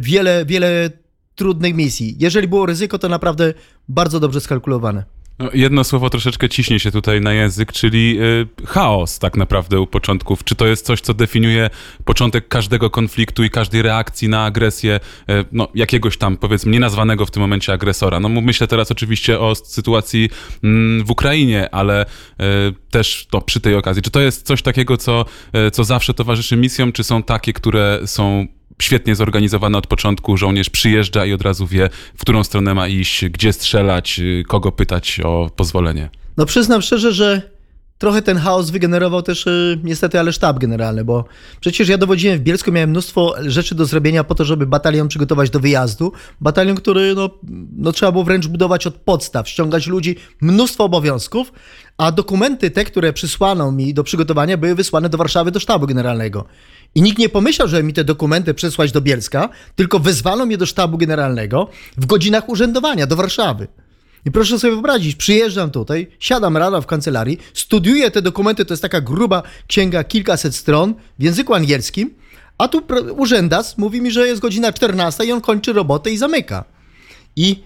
wiele, 0.00 0.44
wiele 0.46 0.90
trudnych 1.34 1.74
misji. 1.74 2.16
Jeżeli 2.18 2.48
było 2.48 2.66
ryzyko, 2.66 2.98
to 2.98 3.08
naprawdę 3.08 3.54
bardzo 3.88 4.20
dobrze 4.20 4.40
skalkulowane. 4.40 5.15
No, 5.38 5.50
jedno 5.54 5.84
słowo 5.84 6.10
troszeczkę 6.10 6.48
ciśnie 6.48 6.80
się 6.80 6.90
tutaj 6.90 7.20
na 7.20 7.32
język, 7.32 7.72
czyli 7.72 8.18
y, 8.20 8.66
chaos 8.66 9.18
tak 9.18 9.36
naprawdę 9.36 9.80
u 9.80 9.86
początków. 9.86 10.44
Czy 10.44 10.54
to 10.54 10.66
jest 10.66 10.86
coś, 10.86 11.00
co 11.00 11.14
definiuje 11.14 11.70
początek 12.04 12.48
każdego 12.48 12.90
konfliktu 12.90 13.44
i 13.44 13.50
każdej 13.50 13.82
reakcji 13.82 14.28
na 14.28 14.44
agresję 14.44 15.00
y, 15.30 15.44
no, 15.52 15.68
jakiegoś 15.74 16.18
tam, 16.18 16.36
powiedzmy, 16.36 16.72
nienazwanego 16.72 17.26
w 17.26 17.30
tym 17.30 17.40
momencie 17.40 17.72
agresora? 17.72 18.20
No 18.20 18.28
myślę 18.28 18.66
teraz 18.66 18.90
oczywiście 18.90 19.40
o 19.40 19.54
sytuacji 19.54 20.30
mm, 20.64 21.04
w 21.04 21.10
Ukrainie, 21.10 21.74
ale 21.74 22.06
y, 22.06 22.06
też 22.90 23.26
to 23.30 23.40
przy 23.40 23.60
tej 23.60 23.74
okazji. 23.74 24.02
Czy 24.02 24.10
to 24.10 24.20
jest 24.20 24.46
coś 24.46 24.62
takiego, 24.62 24.96
co, 24.96 25.24
y, 25.68 25.70
co 25.70 25.84
zawsze 25.84 26.14
towarzyszy 26.14 26.56
misjom, 26.56 26.92
czy 26.92 27.04
są 27.04 27.22
takie, 27.22 27.52
które 27.52 28.00
są 28.06 28.46
świetnie 28.82 29.14
zorganizowane 29.16 29.78
od 29.78 29.86
początku. 29.86 30.36
Żołnierz 30.36 30.70
przyjeżdża 30.70 31.26
i 31.26 31.32
od 31.32 31.42
razu 31.42 31.66
wie, 31.66 31.90
w 32.16 32.20
którą 32.20 32.44
stronę 32.44 32.74
ma 32.74 32.88
iść, 32.88 33.24
gdzie 33.28 33.52
strzelać, 33.52 34.20
kogo 34.48 34.72
pytać 34.72 35.20
o 35.24 35.50
pozwolenie. 35.56 36.10
No 36.36 36.46
przyznam 36.46 36.82
szczerze, 36.82 37.12
że 37.12 37.56
trochę 37.98 38.22
ten 38.22 38.38
chaos 38.38 38.70
wygenerował 38.70 39.22
też 39.22 39.46
y, 39.46 39.80
niestety, 39.84 40.20
ale 40.20 40.32
sztab 40.32 40.58
generalny, 40.58 41.04
bo 41.04 41.24
przecież 41.60 41.88
ja 41.88 41.98
dowodziłem 41.98 42.38
w 42.38 42.42
Bielsku, 42.42 42.72
miałem 42.72 42.90
mnóstwo 42.90 43.34
rzeczy 43.46 43.74
do 43.74 43.86
zrobienia 43.86 44.24
po 44.24 44.34
to, 44.34 44.44
żeby 44.44 44.66
batalion 44.66 45.08
przygotować 45.08 45.50
do 45.50 45.60
wyjazdu. 45.60 46.12
Batalion, 46.40 46.76
który 46.76 47.14
no, 47.14 47.30
no 47.76 47.92
trzeba 47.92 48.12
było 48.12 48.24
wręcz 48.24 48.46
budować 48.46 48.86
od 48.86 48.94
podstaw, 48.94 49.48
ściągać 49.48 49.86
ludzi, 49.86 50.16
mnóstwo 50.40 50.84
obowiązków, 50.84 51.52
a 51.98 52.12
dokumenty 52.12 52.70
te, 52.70 52.84
które 52.84 53.12
przysłano 53.12 53.72
mi 53.72 53.94
do 53.94 54.04
przygotowania, 54.04 54.56
były 54.56 54.74
wysłane 54.74 55.08
do 55.08 55.18
Warszawy, 55.18 55.50
do 55.50 55.60
sztabu 55.60 55.86
generalnego. 55.86 56.44
I 56.94 57.02
nikt 57.02 57.18
nie 57.18 57.28
pomyślał, 57.28 57.68
że 57.68 57.82
mi 57.82 57.92
te 57.92 58.04
dokumenty 58.04 58.54
przesłać 58.54 58.92
do 58.92 59.00
Bielska, 59.00 59.48
tylko 59.76 59.98
wezwano 59.98 60.46
mnie 60.46 60.58
do 60.58 60.66
sztabu 60.66 60.98
generalnego 60.98 61.68
w 61.96 62.06
godzinach 62.06 62.48
urzędowania 62.48 63.06
do 63.06 63.16
Warszawy. 63.16 63.68
I 64.24 64.30
proszę 64.30 64.58
sobie 64.58 64.72
wyobrazić, 64.72 65.16
przyjeżdżam 65.16 65.70
tutaj, 65.70 66.06
siadam 66.18 66.56
rano 66.56 66.82
w 66.82 66.86
kancelarii, 66.86 67.38
studiuję 67.54 68.10
te 68.10 68.22
dokumenty, 68.22 68.64
to 68.64 68.72
jest 68.72 68.82
taka 68.82 69.00
gruba 69.00 69.42
księga, 69.66 70.04
kilkaset 70.04 70.56
stron 70.56 70.94
w 71.18 71.22
języku 71.22 71.54
angielskim, 71.54 72.14
a 72.58 72.68
tu 72.68 72.82
urzędas 73.16 73.78
mówi 73.78 74.00
mi, 74.00 74.10
że 74.10 74.26
jest 74.26 74.40
godzina 74.40 74.72
14 74.72 75.24
i 75.24 75.32
on 75.32 75.40
kończy 75.40 75.72
robotę 75.72 76.10
i 76.10 76.16
zamyka. 76.16 76.64
I 77.36 77.62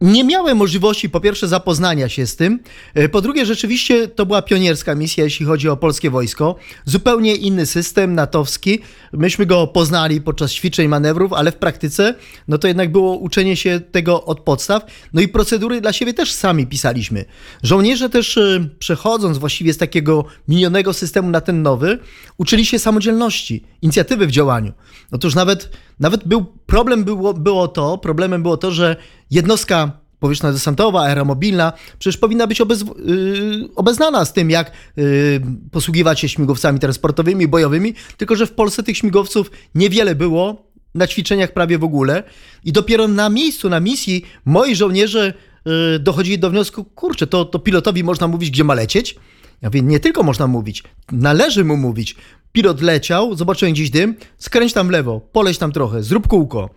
nie 0.00 0.24
miałem 0.24 0.56
możliwości, 0.56 1.10
po 1.10 1.20
pierwsze, 1.20 1.48
zapoznania 1.48 2.08
się 2.08 2.26
z 2.26 2.36
tym. 2.36 2.60
E, 2.94 3.08
po 3.08 3.20
drugie, 3.20 3.46
rzeczywiście 3.46 4.08
to 4.08 4.26
była 4.26 4.42
pionierska 4.42 4.94
misja, 4.94 5.24
jeśli 5.24 5.46
chodzi 5.46 5.68
o 5.68 5.76
polskie 5.76 6.10
wojsko. 6.10 6.56
Zupełnie 6.84 7.34
inny 7.34 7.66
system 7.66 8.14
natowski. 8.14 8.78
Myśmy 9.12 9.46
go 9.46 9.66
poznali 9.66 10.20
podczas 10.20 10.52
ćwiczeń, 10.52 10.88
manewrów, 10.88 11.32
ale 11.32 11.52
w 11.52 11.56
praktyce, 11.56 12.14
no 12.48 12.58
to 12.58 12.68
jednak 12.68 12.92
było 12.92 13.16
uczenie 13.16 13.56
się 13.56 13.80
tego 13.92 14.24
od 14.24 14.40
podstaw. 14.40 14.86
No 15.12 15.20
i 15.20 15.28
procedury 15.28 15.80
dla 15.80 15.92
siebie 15.92 16.14
też 16.14 16.32
sami 16.32 16.66
pisaliśmy. 16.66 17.24
Żołnierze 17.62 18.10
też, 18.10 18.38
e, 18.38 18.68
przechodząc 18.78 19.38
właściwie 19.38 19.72
z 19.72 19.78
takiego 19.78 20.24
minionego 20.48 20.92
systemu 20.92 21.30
na 21.30 21.40
ten 21.40 21.62
nowy, 21.62 21.98
uczyli 22.38 22.66
się 22.66 22.78
samodzielności, 22.78 23.64
inicjatywy 23.82 24.26
w 24.26 24.30
działaniu. 24.30 24.72
Otóż 25.12 25.34
nawet, 25.34 25.70
nawet 26.00 26.28
był 26.28 26.44
problem 26.66 27.04
było, 27.04 27.34
było 27.34 27.68
to, 27.68 27.98
problemem 27.98 28.42
było 28.42 28.56
to, 28.56 28.70
że 28.70 28.96
jednostka 29.30 30.00
powietrzno-desantowa, 30.20 31.00
aeromobilna, 31.00 31.72
przecież 31.98 32.18
powinna 32.18 32.46
być 32.46 32.60
obez, 32.60 32.80
yy, 32.80 33.68
obeznana 33.76 34.24
z 34.24 34.32
tym, 34.32 34.50
jak 34.50 34.72
yy, 34.96 35.40
posługiwać 35.70 36.20
się 36.20 36.28
śmigłowcami 36.28 36.78
transportowymi, 36.78 37.48
bojowymi, 37.48 37.94
tylko 38.16 38.36
że 38.36 38.46
w 38.46 38.52
Polsce 38.52 38.82
tych 38.82 38.96
śmigłowców 38.96 39.50
niewiele 39.74 40.14
było, 40.14 40.70
na 40.94 41.06
ćwiczeniach 41.06 41.52
prawie 41.52 41.78
w 41.78 41.84
ogóle 41.84 42.22
i 42.64 42.72
dopiero 42.72 43.08
na 43.08 43.28
miejscu, 43.28 43.68
na 43.68 43.80
misji 43.80 44.24
moi 44.44 44.74
żołnierze 44.74 45.34
yy, 45.64 45.98
dochodzili 45.98 46.38
do 46.38 46.50
wniosku, 46.50 46.84
kurczę, 46.84 47.26
to, 47.26 47.44
to 47.44 47.58
pilotowi 47.58 48.04
można 48.04 48.28
mówić, 48.28 48.50
gdzie 48.50 48.64
ma 48.64 48.74
lecieć? 48.74 49.16
Ja 49.62 49.70
wiem, 49.70 49.88
nie 49.88 50.00
tylko 50.00 50.22
można 50.22 50.46
mówić, 50.46 50.82
należy 51.12 51.64
mu 51.64 51.76
mówić. 51.76 52.16
Pilot 52.52 52.80
leciał, 52.80 53.36
zobaczyłem 53.36 53.74
gdzieś 53.74 53.90
dym, 53.90 54.14
skręć 54.38 54.72
tam 54.72 54.88
w 54.88 54.90
lewo, 54.90 55.20
poleć 55.20 55.58
tam 55.58 55.72
trochę, 55.72 56.02
zrób 56.02 56.28
kółko 56.28 56.70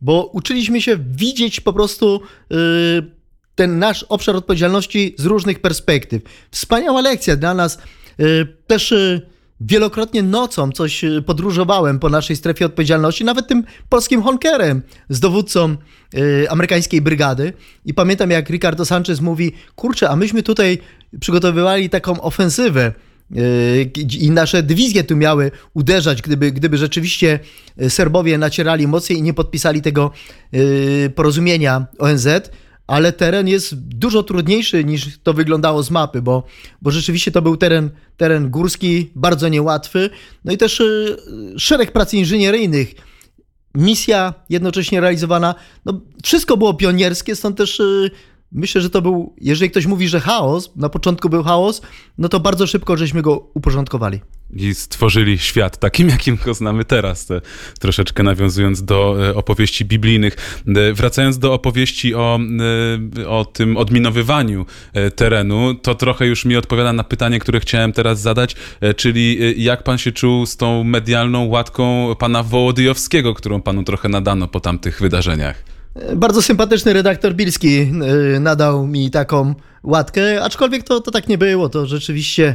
bo 0.00 0.24
uczyliśmy 0.24 0.82
się 0.82 0.98
widzieć 1.10 1.60
po 1.60 1.72
prostu 1.72 2.20
yy, 2.50 2.56
ten 3.54 3.78
nasz 3.78 4.02
obszar 4.02 4.36
odpowiedzialności 4.36 5.14
z 5.18 5.24
różnych 5.24 5.60
perspektyw. 5.60 6.22
Wspaniała 6.50 7.00
lekcja 7.00 7.36
dla 7.36 7.54
nas. 7.54 7.78
Yy, 8.18 8.56
też 8.66 8.90
yy, 8.90 9.30
wielokrotnie 9.60 10.22
nocą 10.22 10.72
coś 10.72 11.04
y, 11.04 11.22
podróżowałem 11.22 11.98
po 11.98 12.08
naszej 12.08 12.36
strefie 12.36 12.66
odpowiedzialności, 12.66 13.24
nawet 13.24 13.48
tym 13.48 13.64
polskim 13.88 14.22
honkerem 14.22 14.82
z 15.08 15.20
dowódcą 15.20 15.76
y, 16.14 16.50
amerykańskiej 16.50 17.00
brygady. 17.00 17.52
I 17.84 17.94
pamiętam, 17.94 18.30
jak 18.30 18.50
Ricardo 18.50 18.84
Sanchez 18.84 19.20
mówi: 19.20 19.52
Kurczę, 19.76 20.10
a 20.10 20.16
myśmy 20.16 20.42
tutaj 20.42 20.78
przygotowywali 21.20 21.90
taką 21.90 22.20
ofensywę 22.20 22.92
i 24.20 24.30
nasze 24.30 24.62
dywizje 24.62 25.04
tu 25.04 25.16
miały 25.16 25.50
uderzać, 25.74 26.22
gdyby, 26.22 26.52
gdyby 26.52 26.78
rzeczywiście 26.78 27.38
Serbowie 27.88 28.38
nacierali 28.38 28.86
mocniej 28.86 29.18
i 29.18 29.22
nie 29.22 29.34
podpisali 29.34 29.82
tego 29.82 30.10
y, 30.54 31.12
porozumienia 31.14 31.86
ONZ, 31.98 32.28
ale 32.86 33.12
teren 33.12 33.48
jest 33.48 33.74
dużo 33.74 34.22
trudniejszy 34.22 34.84
niż 34.84 35.18
to 35.22 35.34
wyglądało 35.34 35.82
z 35.82 35.90
mapy, 35.90 36.22
bo, 36.22 36.42
bo 36.82 36.90
rzeczywiście 36.90 37.30
to 37.30 37.42
był 37.42 37.56
teren, 37.56 37.90
teren 38.16 38.50
górski, 38.50 39.10
bardzo 39.14 39.48
niełatwy, 39.48 40.10
no 40.44 40.52
i 40.52 40.56
też 40.56 40.80
y, 40.80 41.16
szereg 41.58 41.92
prac 41.92 42.14
inżynieryjnych, 42.14 42.94
misja 43.74 44.34
jednocześnie 44.48 45.00
realizowana, 45.00 45.54
no 45.84 46.00
wszystko 46.22 46.56
było 46.56 46.74
pionierskie, 46.74 47.36
stąd 47.36 47.56
też 47.56 47.82
Myślę, 48.52 48.80
że 48.80 48.90
to 48.90 49.02
był, 49.02 49.34
jeżeli 49.40 49.70
ktoś 49.70 49.86
mówi, 49.86 50.08
że 50.08 50.20
chaos, 50.20 50.72
na 50.76 50.88
początku 50.88 51.28
był 51.28 51.42
chaos, 51.42 51.82
no 52.18 52.28
to 52.28 52.40
bardzo 52.40 52.66
szybko 52.66 52.96
żeśmy 52.96 53.22
go 53.22 53.36
uporządkowali. 53.54 54.20
I 54.56 54.74
stworzyli 54.74 55.38
świat 55.38 55.78
takim, 55.78 56.08
jakim 56.08 56.38
go 56.44 56.54
znamy 56.54 56.84
teraz, 56.84 57.28
troszeczkę 57.80 58.22
nawiązując 58.22 58.84
do 58.84 59.28
e, 59.28 59.34
opowieści 59.34 59.84
biblijnych. 59.84 60.62
E, 60.66 60.92
wracając 60.92 61.38
do 61.38 61.54
opowieści 61.54 62.14
o, 62.14 62.38
e, 63.18 63.28
o 63.28 63.44
tym 63.44 63.76
odminowywaniu 63.76 64.66
terenu, 65.16 65.74
to 65.74 65.94
trochę 65.94 66.26
już 66.26 66.44
mi 66.44 66.56
odpowiada 66.56 66.92
na 66.92 67.04
pytanie, 67.04 67.38
które 67.38 67.60
chciałem 67.60 67.92
teraz 67.92 68.20
zadać, 68.20 68.56
czyli 68.96 69.38
jak 69.64 69.82
pan 69.82 69.98
się 69.98 70.12
czuł 70.12 70.46
z 70.46 70.56
tą 70.56 70.84
medialną 70.84 71.44
łatką 71.44 72.14
pana 72.18 72.42
Wołodyjowskiego, 72.42 73.34
którą 73.34 73.62
panu 73.62 73.84
trochę 73.84 74.08
nadano 74.08 74.48
po 74.48 74.60
tamtych 74.60 75.00
wydarzeniach? 75.00 75.79
Bardzo 76.16 76.42
sympatyczny 76.42 76.92
redaktor 76.92 77.34
Bilski 77.34 77.78
y, 78.36 78.40
nadał 78.40 78.86
mi 78.86 79.10
taką 79.10 79.54
łatkę, 79.82 80.42
aczkolwiek 80.42 80.82
to, 80.82 81.00
to 81.00 81.10
tak 81.10 81.28
nie 81.28 81.38
było. 81.38 81.68
To 81.68 81.86
rzeczywiście 81.86 82.54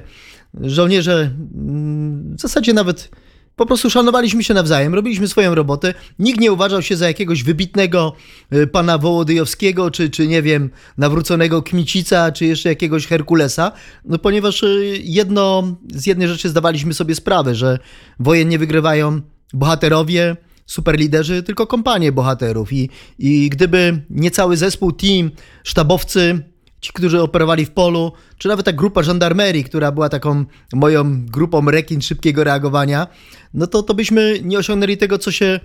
żołnierze 0.61 1.31
mm, 1.55 2.35
w 2.35 2.41
zasadzie 2.41 2.73
nawet 2.73 3.09
po 3.55 3.65
prostu 3.65 3.89
szanowaliśmy 3.89 4.43
się 4.43 4.53
nawzajem, 4.53 4.95
robiliśmy 4.95 5.27
swoją 5.27 5.55
robotę. 5.55 5.93
Nikt 6.19 6.39
nie 6.39 6.51
uważał 6.51 6.81
się 6.81 6.95
za 6.95 7.07
jakiegoś 7.07 7.43
wybitnego 7.43 8.13
y, 8.53 8.67
pana 8.67 8.97
Wołodyjowskiego, 8.97 9.91
czy, 9.91 10.09
czy 10.09 10.27
nie 10.27 10.41
wiem, 10.41 10.69
nawróconego 10.97 11.61
Kmicica, 11.61 12.31
czy 12.31 12.45
jeszcze 12.45 12.69
jakiegoś 12.69 13.07
Herkulesa, 13.07 13.71
no 14.05 14.17
ponieważ 14.17 14.65
jedno, 15.03 15.63
z 15.93 16.05
jednej 16.05 16.27
rzeczy 16.27 16.49
zdawaliśmy 16.49 16.93
sobie 16.93 17.15
sprawę, 17.15 17.55
że 17.55 17.79
wojen 18.19 18.49
nie 18.49 18.59
wygrywają 18.59 19.21
bohaterowie, 19.53 20.35
superliderzy, 20.65 21.43
tylko 21.43 21.67
kompanie 21.67 22.12
bohaterów. 22.12 22.74
I, 22.74 22.89
I 23.19 23.50
gdyby 23.50 24.01
nie 24.10 24.31
cały 24.31 24.57
zespół, 24.57 24.91
team, 24.91 25.31
sztabowcy, 25.63 26.43
ci, 26.81 26.93
którzy 26.93 27.22
operowali 27.22 27.65
w 27.65 27.72
polu, 27.72 28.12
czy 28.38 28.48
nawet 28.48 28.65
ta 28.65 28.74
grupa 28.74 29.03
żandarmerii, 29.03 29.63
która 29.63 29.91
była 29.91 30.10
taką 30.10 30.45
moją 30.74 31.25
grupą 31.25 31.72
rekin 31.72 32.01
szybkiego 32.01 32.43
reagowania, 32.43 33.07
no 33.53 33.67
to, 33.67 33.84
to 33.84 33.93
byśmy 33.93 34.39
nie 34.43 34.57
osiągnęli 34.57 34.98
tego, 34.98 35.17
co 35.17 35.31
się 35.31 35.60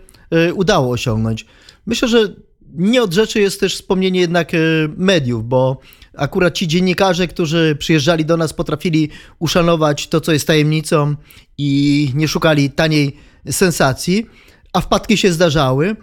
y, 0.49 0.55
udało 0.55 0.93
osiągnąć. 0.93 1.47
Myślę, 1.87 2.09
że 2.09 2.35
nie 2.75 3.03
od 3.03 3.13
rzeczy 3.13 3.41
jest 3.41 3.61
też 3.61 3.75
wspomnienie 3.75 4.21
jednak 4.21 4.55
y, 4.55 4.89
mediów, 4.97 5.49
bo 5.49 5.79
akurat 6.17 6.55
ci 6.55 6.69
dziennikarze, 6.69 7.29
którzy 7.29 7.77
przyjeżdżali 7.79 8.25
do 8.25 8.37
nas, 8.37 8.53
potrafili 8.53 9.09
uszanować 9.39 10.09
to, 10.09 10.21
co 10.21 10.33
jest 10.33 10.47
tajemnicą 10.47 11.17
i 11.59 12.11
nie 12.15 12.29
szukali 12.29 12.71
taniej 12.71 13.17
sensacji 13.51 14.27
a 14.73 14.81
wpadki 14.81 15.17
się 15.17 15.33
zdarzały. 15.33 15.97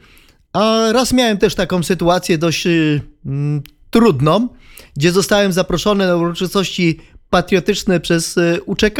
A 0.53 0.91
raz 0.91 1.13
miałem 1.13 1.37
też 1.37 1.55
taką 1.55 1.83
sytuację 1.83 2.37
dość 2.37 2.67
y, 2.67 3.01
mm, 3.25 3.61
trudną, 3.89 4.49
gdzie 4.95 5.11
zostałem 5.11 5.53
zaproszony 5.53 6.07
na 6.07 6.15
uroczystości 6.15 6.99
patriotyczne 7.29 7.99
przez 7.99 8.37
e, 8.37 8.61
UCK 8.61 8.99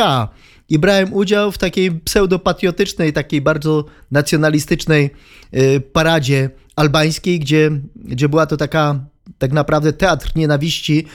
i 0.70 0.80
brałem 0.80 1.14
udział 1.14 1.52
w 1.52 1.58
takiej 1.58 1.92
pseudopatriotycznej, 1.92 3.14
takiej 3.14 3.42
bardzo 3.42 3.86
nacjonalistycznej 4.12 5.10
e, 5.52 5.80
paradzie 5.80 6.50
albańskiej, 6.76 7.40
gdzie, 7.40 7.72
gdzie 7.96 8.30
była 8.30 8.46
to 8.46 8.58
taka 8.58 9.00
tak 9.38 9.52
naprawdę 9.52 9.94
teatr 9.94 10.32
nienawiści 10.36 11.06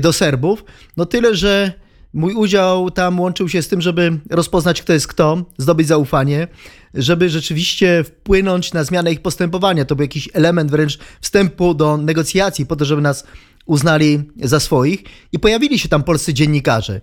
do 0.00 0.12
Serbów. 0.12 0.64
No 0.96 1.06
tyle, 1.06 1.34
że 1.34 1.72
mój 2.16 2.34
udział 2.34 2.90
tam 2.90 3.20
łączył 3.20 3.48
się 3.48 3.62
z 3.62 3.68
tym, 3.68 3.80
żeby 3.80 4.18
rozpoznać, 4.30 4.82
kto 4.82 4.92
jest 4.92 5.06
kto, 5.06 5.44
zdobyć 5.58 5.86
zaufanie, 5.86 6.48
żeby 6.96 7.30
rzeczywiście 7.30 8.04
wpłynąć 8.04 8.72
na 8.72 8.84
zmianę 8.84 9.12
ich 9.12 9.22
postępowania. 9.22 9.84
To 9.84 9.96
był 9.96 10.02
jakiś 10.02 10.28
element 10.32 10.70
wręcz 10.70 10.98
wstępu 11.20 11.74
do 11.74 11.96
negocjacji, 11.96 12.66
po 12.66 12.76
to, 12.76 12.84
żeby 12.84 13.02
nas 13.02 13.24
uznali 13.66 14.22
za 14.42 14.60
swoich. 14.60 15.02
I 15.32 15.38
pojawili 15.38 15.78
się 15.78 15.88
tam 15.88 16.02
polscy 16.02 16.34
dziennikarze. 16.34 17.00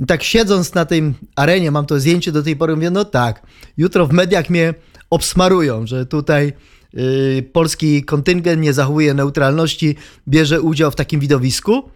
I 0.00 0.06
tak 0.06 0.22
siedząc 0.22 0.74
na 0.74 0.84
tej 0.84 1.14
arenie, 1.36 1.70
mam 1.70 1.86
to 1.86 2.00
zdjęcie 2.00 2.32
do 2.32 2.42
tej 2.42 2.56
pory, 2.56 2.76
mówię, 2.76 2.90
no 2.90 3.04
tak, 3.04 3.42
jutro 3.76 4.06
w 4.06 4.12
mediach 4.12 4.50
mnie 4.50 4.74
obsmarują, 5.10 5.86
że 5.86 6.06
tutaj 6.06 6.52
yy, 6.92 7.42
polski 7.52 8.04
kontyngent 8.04 8.62
nie 8.62 8.72
zachowuje 8.72 9.14
neutralności, 9.14 9.96
bierze 10.28 10.60
udział 10.60 10.90
w 10.90 10.96
takim 10.96 11.20
widowisku. 11.20 11.90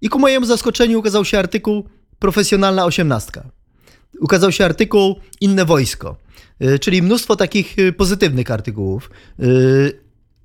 I 0.00 0.08
ku 0.08 0.18
mojemu 0.18 0.46
zaskoczeniu 0.46 0.98
ukazał 0.98 1.24
się 1.24 1.38
artykuł 1.38 1.84
Profesjonalna 2.18 2.84
osiemnastka. 2.84 3.44
Ukazał 4.20 4.52
się 4.52 4.64
artykuł 4.64 5.16
Inne 5.40 5.64
wojsko, 5.64 6.16
czyli 6.80 7.02
mnóstwo 7.02 7.36
takich 7.36 7.78
yy, 7.78 7.92
pozytywnych 7.92 8.50
artykułów. 8.50 9.10
Yy, 9.38 10.00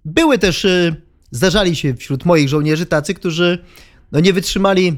były 0.06 0.38
też, 0.38 0.68
zdarzali 1.32 1.76
się 1.76 1.96
wśród 1.96 2.26
moich 2.26 2.50
żołnierzy 2.50 2.86
tacy, 2.86 3.14
którzy 3.14 3.58
no, 4.12 4.20
nie 4.20 4.34
wytrzymali 4.34 4.98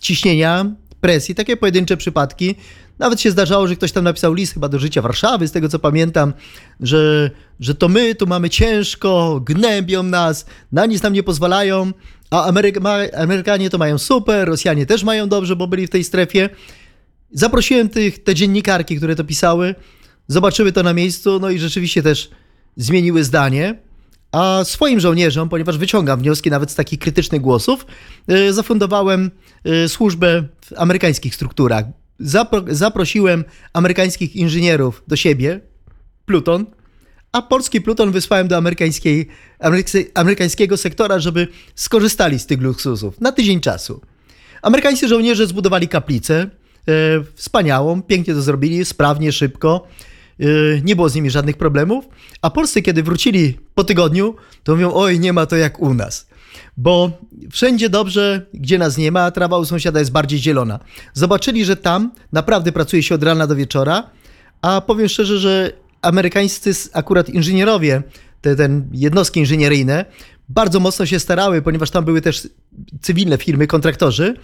ciśnienia, 0.00 0.74
presji, 1.00 1.34
takie 1.34 1.56
pojedyncze 1.56 1.96
przypadki. 1.96 2.54
Nawet 2.98 3.20
się 3.20 3.30
zdarzało, 3.30 3.66
że 3.66 3.76
ktoś 3.76 3.92
tam 3.92 4.04
napisał 4.04 4.34
list 4.34 4.54
chyba 4.54 4.68
do 4.68 4.78
życia 4.78 5.02
Warszawy, 5.02 5.48
z 5.48 5.52
tego 5.52 5.68
co 5.68 5.78
pamiętam, 5.78 6.32
że, 6.80 7.30
że 7.60 7.74
to 7.74 7.88
my 7.88 8.14
tu 8.14 8.26
mamy 8.26 8.50
ciężko, 8.50 9.40
gnębią 9.44 10.02
nas, 10.02 10.46
na 10.72 10.86
nic 10.86 11.02
nam 11.02 11.12
nie 11.12 11.22
pozwalają, 11.22 11.92
a 12.30 12.44
Ameryka, 12.44 12.80
Amerykanie 13.16 13.70
to 13.70 13.78
mają 13.78 13.98
super, 13.98 14.48
Rosjanie 14.48 14.86
też 14.86 15.04
mają 15.04 15.28
dobrze, 15.28 15.56
bo 15.56 15.66
byli 15.66 15.86
w 15.86 15.90
tej 15.90 16.04
strefie. 16.04 16.48
Zaprosiłem 17.32 17.88
tych, 17.88 18.22
te 18.22 18.34
dziennikarki, 18.34 18.96
które 18.96 19.16
to 19.16 19.24
pisały, 19.24 19.74
zobaczyły 20.30 20.72
to 20.72 20.82
na 20.82 20.92
miejscu, 20.92 21.38
no 21.40 21.50
i 21.50 21.58
rzeczywiście 21.58 22.02
też 22.02 22.30
zmieniły 22.76 23.24
zdanie. 23.24 23.78
A 24.32 24.64
swoim 24.64 25.00
żołnierzom, 25.00 25.48
ponieważ 25.48 25.78
wyciągam 25.78 26.20
wnioski 26.20 26.50
nawet 26.50 26.70
z 26.70 26.74
takich 26.74 26.98
krytycznych 26.98 27.40
głosów, 27.40 27.86
yy, 28.28 28.52
zafundowałem 28.52 29.30
yy, 29.64 29.88
służbę 29.88 30.44
w 30.60 30.72
amerykańskich 30.76 31.34
strukturach. 31.34 31.84
Zapro 32.18 32.64
zaprosiłem 32.68 33.44
amerykańskich 33.72 34.36
inżynierów 34.36 35.02
do 35.08 35.16
siebie, 35.16 35.60
pluton, 36.26 36.66
a 37.32 37.42
polski 37.42 37.80
pluton 37.80 38.12
wysłałem 38.12 38.48
do 38.48 38.56
amerykańskiej, 38.56 39.28
amerykańskiego 40.14 40.76
sektora, 40.76 41.18
żeby 41.18 41.48
skorzystali 41.74 42.38
z 42.38 42.46
tych 42.46 42.60
luksusów 42.60 43.20
na 43.20 43.32
tydzień 43.32 43.60
czasu. 43.60 44.00
Amerykańscy 44.62 45.08
żołnierze 45.08 45.46
zbudowali 45.46 45.88
kaplicę, 45.88 46.50
yy, 46.86 46.94
wspaniałą, 47.34 48.02
pięknie 48.02 48.34
to 48.34 48.42
zrobili, 48.42 48.84
sprawnie, 48.84 49.32
szybko. 49.32 49.86
Nie 50.82 50.96
było 50.96 51.08
z 51.08 51.14
nimi 51.14 51.30
żadnych 51.30 51.56
problemów, 51.56 52.04
a 52.42 52.50
Polscy, 52.50 52.82
kiedy 52.82 53.02
wrócili 53.02 53.58
po 53.74 53.84
tygodniu, 53.84 54.36
to 54.64 54.72
mówią: 54.72 54.92
Oj, 54.94 55.20
nie 55.20 55.32
ma 55.32 55.46
to 55.46 55.56
jak 55.56 55.80
u 55.80 55.94
nas. 55.94 56.26
Bo 56.76 57.10
wszędzie 57.50 57.88
dobrze, 57.88 58.46
gdzie 58.54 58.78
nas 58.78 58.98
nie 58.98 59.12
ma, 59.12 59.30
trawa 59.30 59.58
u 59.58 59.64
sąsiada 59.64 59.98
jest 59.98 60.12
bardziej 60.12 60.38
zielona. 60.38 60.78
Zobaczyli, 61.14 61.64
że 61.64 61.76
tam 61.76 62.12
naprawdę 62.32 62.72
pracuje 62.72 63.02
się 63.02 63.14
od 63.14 63.22
rana 63.22 63.46
do 63.46 63.56
wieczora, 63.56 64.10
a 64.62 64.80
powiem 64.80 65.08
szczerze, 65.08 65.38
że 65.38 65.72
amerykańscy 66.02 66.72
akurat 66.92 67.28
inżynierowie, 67.28 68.02
te, 68.40 68.56
te 68.56 68.82
jednostki 68.92 69.40
inżynieryjne, 69.40 70.04
bardzo 70.48 70.80
mocno 70.80 71.06
się 71.06 71.20
starały, 71.20 71.62
ponieważ 71.62 71.90
tam 71.90 72.04
były 72.04 72.20
też 72.20 72.48
cywilne 73.00 73.38
firmy, 73.38 73.66
kontraktorzy 73.66 74.34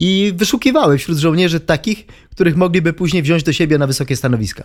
i 0.00 0.32
wyszukiwały 0.36 0.98
wśród 0.98 1.18
żołnierzy 1.18 1.60
takich, 1.60 2.06
których 2.30 2.56
mogliby 2.56 2.92
później 2.92 3.22
wziąć 3.22 3.42
do 3.42 3.52
siebie 3.52 3.78
na 3.78 3.86
wysokie 3.86 4.16
stanowiska. 4.16 4.64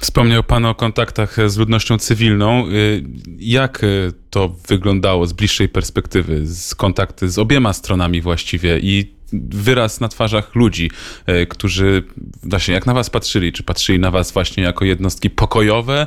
Wspomniał 0.00 0.42
Pan 0.42 0.64
o 0.64 0.74
kontaktach 0.74 1.36
z 1.46 1.56
ludnością 1.56 1.98
cywilną. 1.98 2.66
Jak 3.38 3.82
to 4.30 4.56
wyglądało 4.68 5.26
z 5.26 5.32
bliższej 5.32 5.68
perspektywy, 5.68 6.46
z 6.46 6.74
kontakty 6.74 7.28
z 7.28 7.38
obiema 7.38 7.72
stronami 7.72 8.20
właściwie 8.20 8.78
i 8.78 9.14
wyraz 9.50 10.00
na 10.00 10.08
twarzach 10.08 10.54
ludzi, 10.54 10.90
którzy 11.48 12.02
właśnie 12.42 12.74
jak 12.74 12.86
na 12.86 12.94
was 12.94 13.10
patrzyli? 13.10 13.52
Czy 13.52 13.62
patrzyli 13.62 13.98
na 13.98 14.10
was 14.10 14.32
właśnie 14.32 14.62
jako 14.62 14.84
jednostki 14.84 15.30
pokojowe, 15.30 16.06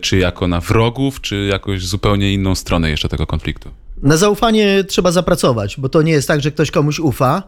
czy 0.00 0.18
jako 0.18 0.48
na 0.48 0.60
wrogów, 0.60 1.20
czy 1.20 1.46
jakoś 1.50 1.86
zupełnie 1.86 2.32
inną 2.32 2.54
stronę 2.54 2.90
jeszcze 2.90 3.08
tego 3.08 3.26
konfliktu? 3.26 3.70
Na 4.02 4.16
zaufanie 4.16 4.84
trzeba 4.84 5.12
zapracować, 5.12 5.76
bo 5.78 5.88
to 5.88 6.02
nie 6.02 6.12
jest 6.12 6.28
tak, 6.28 6.40
że 6.40 6.50
ktoś 6.50 6.70
komuś 6.70 6.98
ufa 6.98 7.42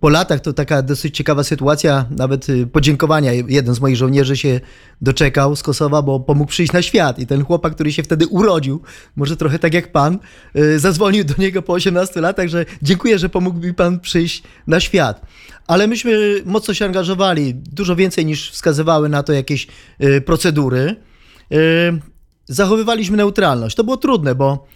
po 0.00 0.08
latach 0.08 0.40
to 0.40 0.52
taka 0.52 0.82
dosyć 0.82 1.16
ciekawa 1.16 1.44
sytuacja, 1.44 2.06
nawet 2.10 2.48
y, 2.48 2.66
podziękowania. 2.66 3.32
Jeden 3.32 3.74
z 3.74 3.80
moich 3.80 3.96
żołnierzy 3.96 4.36
się 4.36 4.60
doczekał 5.00 5.56
z 5.56 5.62
Kosowa, 5.62 6.02
bo 6.02 6.20
pomógł 6.20 6.50
przyjść 6.50 6.72
na 6.72 6.82
świat. 6.82 7.18
I 7.18 7.26
ten 7.26 7.44
chłopak, 7.44 7.74
który 7.74 7.92
się 7.92 8.02
wtedy 8.02 8.26
urodził, 8.26 8.82
może 9.16 9.36
trochę 9.36 9.58
tak 9.58 9.74
jak 9.74 9.92
pan, 9.92 10.18
y, 10.56 10.78
zadzwonił 10.78 11.24
do 11.24 11.34
niego 11.38 11.62
po 11.62 11.72
18 11.72 12.20
latach, 12.20 12.48
że 12.48 12.66
dziękuję, 12.82 13.18
że 13.18 13.28
pomógł 13.28 13.58
mi 13.58 13.74
pan 13.74 14.00
przyjść 14.00 14.42
na 14.66 14.80
świat. 14.80 15.26
Ale 15.66 15.86
myśmy 15.86 16.42
mocno 16.44 16.74
się 16.74 16.84
angażowali, 16.84 17.54
dużo 17.54 17.96
więcej 17.96 18.26
niż 18.26 18.50
wskazywały 18.50 19.08
na 19.08 19.22
to 19.22 19.32
jakieś 19.32 19.66
y, 20.02 20.20
procedury. 20.20 20.96
Zachowywaliśmy 22.46 23.16
neutralność. 23.16 23.76
To 23.76 23.84
było 23.84 23.96
trudne, 23.96 24.34
bo 24.34 24.66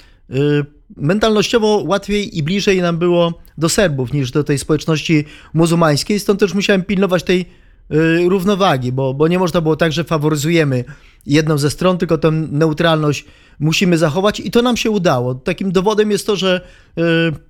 mentalnościowo 0.97 1.83
łatwiej 1.87 2.39
i 2.39 2.43
bliżej 2.43 2.83
nam 2.83 2.99
było 2.99 3.43
do 3.59 3.69
Serbów 3.69 4.13
niż 4.13 4.31
do 4.31 4.45
tej 4.45 4.59
społeczności 4.59 5.25
muzułmańskiej, 5.55 6.21
stąd 6.21 6.41
też 6.41 6.55
musiałem 6.55 6.83
pilnować 6.83 7.23
tej 7.23 7.41
y, 7.41 8.29
równowagi, 8.29 8.93
bo, 8.93 9.15
bo 9.15 9.29
nie 9.29 9.39
można 9.39 9.61
było 9.61 9.77
tak, 9.77 9.93
że 9.93 10.05
faworyzujemy 10.05 10.85
jedną 11.27 11.59
ze 11.59 11.71
stron, 11.71 11.99
tylko 11.99 12.19
tę 12.19 12.31
neutralność 12.31 13.25
musimy 13.59 13.99
zachować 13.99 14.41
i 14.41 14.51
to 14.51 14.63
nam 14.63 14.77
się 14.77 14.91
udało. 14.91 15.35
Takim 15.35 15.73
dowodem 15.73 16.11
jest 16.11 16.27
to, 16.27 16.37
że 16.37 16.61
y, 16.99 17.03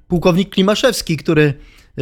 pułkownik 0.08 0.50
Klimaszewski, 0.50 1.16
który 1.16 1.54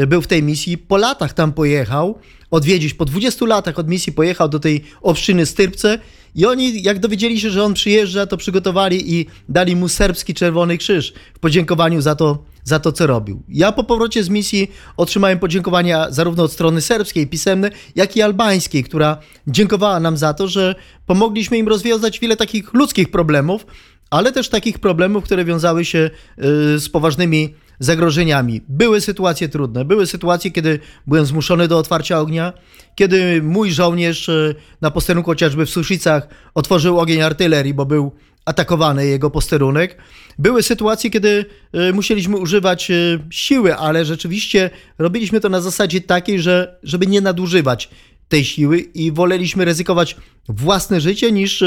był 0.06 0.22
w 0.22 0.26
tej 0.26 0.42
misji, 0.42 0.78
po 0.78 0.96
latach 0.96 1.32
tam 1.32 1.52
pojechał 1.52 2.18
odwiedzić, 2.50 2.94
po 2.94 3.04
20 3.04 3.46
latach 3.46 3.78
od 3.78 3.88
misji 3.88 4.12
pojechał 4.12 4.48
do 4.48 4.60
tej 4.60 4.84
obszczyny 5.02 5.46
Styrpce 5.46 5.98
i 6.34 6.46
oni, 6.46 6.82
jak 6.82 6.98
dowiedzieli 6.98 7.40
się, 7.40 7.50
że 7.50 7.64
on 7.64 7.74
przyjeżdża, 7.74 8.26
to 8.26 8.36
przygotowali 8.36 9.14
i 9.14 9.26
dali 9.48 9.76
mu 9.76 9.88
serbski 9.88 10.34
Czerwony 10.34 10.78
Krzyż 10.78 11.12
w 11.34 11.38
podziękowaniu 11.38 12.00
za 12.00 12.14
to, 12.14 12.44
za 12.64 12.80
to, 12.80 12.92
co 12.92 13.06
robił. 13.06 13.42
Ja 13.48 13.72
po 13.72 13.84
powrocie 13.84 14.24
z 14.24 14.28
misji 14.28 14.70
otrzymałem 14.96 15.38
podziękowania 15.38 16.06
zarówno 16.10 16.42
od 16.42 16.52
strony 16.52 16.80
serbskiej, 16.80 17.26
pisemne, 17.26 17.70
jak 17.96 18.16
i 18.16 18.22
albańskiej, 18.22 18.84
która 18.84 19.16
dziękowała 19.46 20.00
nam 20.00 20.16
za 20.16 20.34
to, 20.34 20.48
że 20.48 20.74
pomogliśmy 21.06 21.58
im 21.58 21.68
rozwiązać 21.68 22.20
wiele 22.20 22.36
takich 22.36 22.74
ludzkich 22.74 23.10
problemów, 23.10 23.66
ale 24.10 24.32
też 24.32 24.48
takich 24.48 24.78
problemów, 24.78 25.24
które 25.24 25.44
wiązały 25.44 25.84
się 25.84 26.10
y, 26.38 26.78
z 26.78 26.88
poważnymi 26.88 27.54
zagrożeniami. 27.78 28.60
Były 28.68 29.00
sytuacje 29.00 29.48
trudne, 29.48 29.84
były 29.84 30.06
sytuacje, 30.06 30.50
kiedy 30.50 30.80
byłem 31.06 31.26
zmuszony 31.26 31.68
do 31.68 31.78
otwarcia 31.78 32.20
ognia, 32.20 32.52
kiedy 32.94 33.42
mój 33.42 33.70
żołnierz 33.70 34.28
e, 34.28 34.54
na 34.80 34.90
posterunku 34.90 35.30
chociażby 35.30 35.66
w 35.66 35.70
Suszicach 35.70 36.28
otworzył 36.54 37.00
ogień 37.00 37.22
artylerii, 37.22 37.74
bo 37.74 37.86
był 37.86 38.12
atakowany 38.44 39.06
jego 39.06 39.30
posterunek. 39.30 39.98
Były 40.38 40.62
sytuacje, 40.62 41.10
kiedy 41.10 41.44
e, 41.72 41.92
musieliśmy 41.92 42.36
używać 42.36 42.90
e, 42.90 42.94
siły, 43.30 43.76
ale 43.76 44.04
rzeczywiście 44.04 44.70
robiliśmy 44.98 45.40
to 45.40 45.48
na 45.48 45.60
zasadzie 45.60 46.00
takiej, 46.00 46.40
że 46.40 46.78
żeby 46.82 47.06
nie 47.06 47.20
nadużywać 47.20 47.90
tej 48.28 48.44
siły 48.44 48.78
i 48.78 49.12
woleliśmy 49.12 49.64
ryzykować 49.64 50.16
własne 50.48 51.00
życie 51.00 51.32
niż 51.32 51.64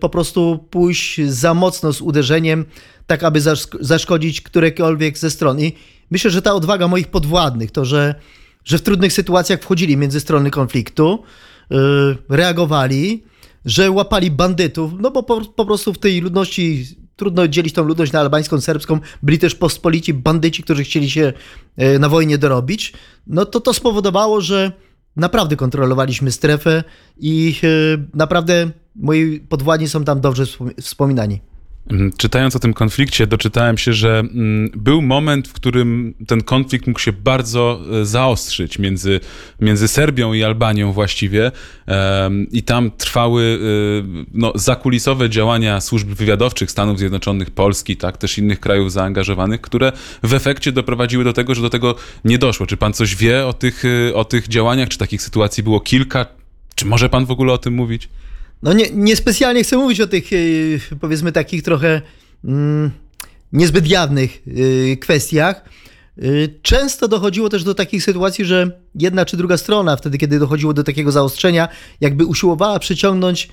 po 0.00 0.08
prostu 0.08 0.66
pójść 0.70 1.20
za 1.26 1.54
mocno 1.54 1.92
z 1.92 2.00
uderzeniem 2.00 2.64
tak 3.06 3.22
aby 3.22 3.40
zaszkodzić 3.80 4.40
którekolwiek 4.40 5.18
ze 5.18 5.30
stron. 5.30 5.60
I 5.60 5.72
myślę, 6.10 6.30
że 6.30 6.42
ta 6.42 6.54
odwaga 6.54 6.88
moich 6.88 7.08
podwładnych, 7.08 7.70
to, 7.70 7.84
że, 7.84 8.14
że 8.64 8.78
w 8.78 8.82
trudnych 8.82 9.12
sytuacjach 9.12 9.60
wchodzili 9.60 9.96
między 9.96 10.20
strony 10.20 10.50
konfliktu, 10.50 11.22
yy, 11.70 12.16
reagowali, 12.28 13.24
że 13.64 13.90
łapali 13.90 14.30
bandytów, 14.30 14.92
no 15.00 15.10
bo 15.10 15.22
po, 15.22 15.40
po 15.40 15.66
prostu 15.66 15.92
w 15.92 15.98
tej 15.98 16.20
ludności 16.20 16.86
trudno 17.16 17.48
dzielić 17.48 17.74
tą 17.74 17.84
ludność 17.84 18.12
na 18.12 18.20
albańską, 18.20 18.60
serbską, 18.60 19.00
byli 19.22 19.38
też 19.38 19.54
pospolici 19.54 20.14
bandyci, 20.14 20.62
którzy 20.62 20.84
chcieli 20.84 21.10
się 21.10 21.32
yy, 21.76 21.98
na 21.98 22.08
wojnie 22.08 22.38
dorobić, 22.38 22.92
no 23.26 23.44
to 23.44 23.60
to 23.60 23.74
spowodowało, 23.74 24.40
że 24.40 24.72
naprawdę 25.16 25.56
kontrolowaliśmy 25.56 26.32
strefę 26.32 26.84
i 27.18 27.54
yy, 27.62 28.06
naprawdę 28.14 28.70
moi 28.96 29.40
podwładni 29.40 29.88
są 29.88 30.04
tam 30.04 30.20
dobrze 30.20 30.44
wspominani. 30.80 31.53
Mm, 31.90 32.12
czytając 32.16 32.56
o 32.56 32.58
tym 32.58 32.74
konflikcie, 32.74 33.26
doczytałem 33.26 33.78
się, 33.78 33.92
że 33.92 34.18
mm, 34.18 34.70
był 34.76 35.02
moment, 35.02 35.48
w 35.48 35.52
którym 35.52 36.14
ten 36.26 36.42
konflikt 36.42 36.86
mógł 36.86 37.00
się 37.00 37.12
bardzo 37.12 37.80
e, 38.00 38.04
zaostrzyć 38.04 38.78
między, 38.78 39.20
między 39.60 39.88
Serbią 39.88 40.32
i 40.32 40.44
Albanią 40.44 40.92
właściwie. 40.92 41.52
I 42.52 42.62
tam 42.62 42.90
trwały 42.90 43.58
e, 43.60 44.26
no, 44.34 44.52
zakulisowe 44.54 45.30
działania 45.30 45.80
służb 45.80 46.08
wywiadowczych 46.08 46.70
Stanów 46.70 46.98
Zjednoczonych, 46.98 47.50
Polski, 47.50 47.96
tak, 47.96 48.16
też 48.16 48.38
innych 48.38 48.60
krajów 48.60 48.92
zaangażowanych, 48.92 49.60
które 49.60 49.92
w 50.22 50.34
efekcie 50.34 50.72
doprowadziły 50.72 51.24
do 51.24 51.32
tego, 51.32 51.54
że 51.54 51.62
do 51.62 51.70
tego 51.70 51.94
nie 52.24 52.38
doszło. 52.38 52.66
Czy 52.66 52.76
pan 52.76 52.92
coś 52.92 53.16
wie 53.16 53.46
o 53.46 53.52
tych, 53.52 53.84
e, 53.84 54.14
o 54.14 54.24
tych 54.24 54.48
działaniach? 54.48 54.88
Czy 54.88 54.98
takich 54.98 55.22
sytuacji 55.22 55.62
było 55.62 55.80
kilka? 55.80 56.26
Czy 56.74 56.86
może 56.86 57.08
pan 57.08 57.26
w 57.26 57.30
ogóle 57.30 57.52
o 57.52 57.58
tym 57.58 57.74
mówić? 57.74 58.08
No 58.62 58.72
nie, 58.72 58.90
niespecjalnie 58.92 59.62
chcę 59.62 59.76
mówić 59.76 60.00
o 60.00 60.06
tych, 60.06 60.32
y, 60.32 60.80
powiedzmy, 61.00 61.32
takich 61.32 61.62
trochę 61.62 62.02
mm, 62.44 62.90
niezbyt 63.52 63.86
jawnych 63.86 64.42
y, 64.48 64.96
kwestiach. 65.00 65.64
Y, 66.22 66.58
często 66.62 67.08
dochodziło 67.08 67.48
też 67.48 67.64
do 67.64 67.74
takich 67.74 68.04
sytuacji, 68.04 68.44
że 68.44 68.80
jedna 68.94 69.24
czy 69.24 69.36
druga 69.36 69.56
strona, 69.56 69.96
wtedy 69.96 70.18
kiedy 70.18 70.38
dochodziło 70.38 70.74
do 70.74 70.84
takiego 70.84 71.12
zaostrzenia, 71.12 71.68
jakby 72.00 72.26
usiłowała 72.26 72.78
przyciągnąć 72.78 73.48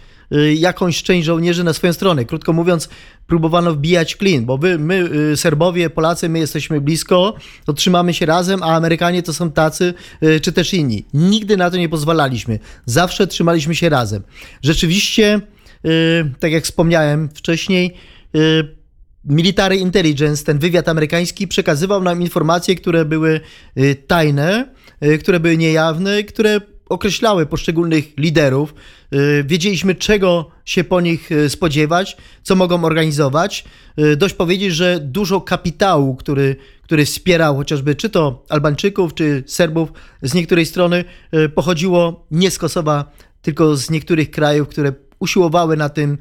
jakąś 0.56 1.04
część 1.04 1.26
żołnierzy 1.26 1.64
na 1.64 1.74
swoją 1.74 1.94
stronę. 1.94 2.26
Krótko 2.26 2.54
mówiąc, 2.54 2.90
próbowano 3.28 3.74
wbijać 3.74 4.16
klin, 4.16 4.46
bo 4.46 4.58
wy, 4.58 4.80
my, 4.80 5.10
y, 5.34 5.38
Serbowie, 5.38 5.90
Polacy, 5.90 6.30
my 6.30 6.40
jesteśmy 6.40 6.82
blisko, 6.82 7.36
to 7.66 7.74
trzymamy 7.74 8.14
się 8.14 8.26
razem, 8.26 8.64
a 8.64 8.66
Amerykanie 8.66 9.24
to 9.24 9.34
są 9.34 9.52
tacy, 9.52 9.94
y, 10.24 10.40
czy 10.40 10.52
też 10.52 10.74
inni. 10.74 11.06
Nigdy 11.14 11.58
na 11.58 11.72
to 11.72 11.78
nie 11.78 11.90
pozwalaliśmy. 11.90 12.60
Zawsze 12.86 13.28
trzymaliśmy 13.28 13.76
się 13.76 13.90
razem. 13.90 14.24
Rzeczywiście, 14.62 15.42
tak 16.40 16.52
jak 16.52 16.64
wspomniałem 16.64 17.30
wcześniej, 17.30 17.94
Military 19.26 19.76
Intelligence, 19.76 20.44
ten 20.44 20.60
wywiad 20.60 20.90
amerykański, 20.90 21.48
przekazywał 21.48 22.04
nam 22.04 22.22
informacje, 22.22 22.76
które 22.76 23.06
były 23.06 23.42
tajne, 24.08 24.68
które 25.20 25.40
były 25.40 25.58
niejawne, 25.58 26.24
które 26.24 26.62
określały 26.92 27.46
poszczególnych 27.46 28.18
liderów. 28.18 28.74
Y, 29.14 29.44
wiedzieliśmy, 29.48 29.96
czego 29.96 30.52
się 30.66 30.84
po 30.84 31.02
nich 31.02 31.32
y, 31.32 31.50
spodziewać, 31.50 32.18
co 32.44 32.56
mogą 32.56 32.84
organizować. 32.84 33.64
Y, 34.00 34.16
dość 34.16 34.36
powiedzieć, 34.36 34.74
że 34.74 35.00
dużo 35.00 35.42
kapitału, 35.42 36.16
który, 36.16 36.56
który 36.84 37.06
wspierał 37.06 37.56
chociażby 37.56 37.96
czy 37.96 38.10
to 38.10 38.46
Albańczyków, 38.50 39.14
czy 39.14 39.44
Serbów 39.48 39.90
z 40.22 40.34
niektórej 40.34 40.66
strony, 40.66 41.04
pochodziło 41.56 42.26
nie 42.32 42.52
z 42.52 42.58
Kosowa, 42.58 43.12
tylko 43.42 43.76
z 43.76 43.90
niektórych 43.90 44.32
krajów, 44.32 44.68
które 44.68 44.94
usiłowały 45.20 45.78
na 45.78 45.90
tym 45.90 46.18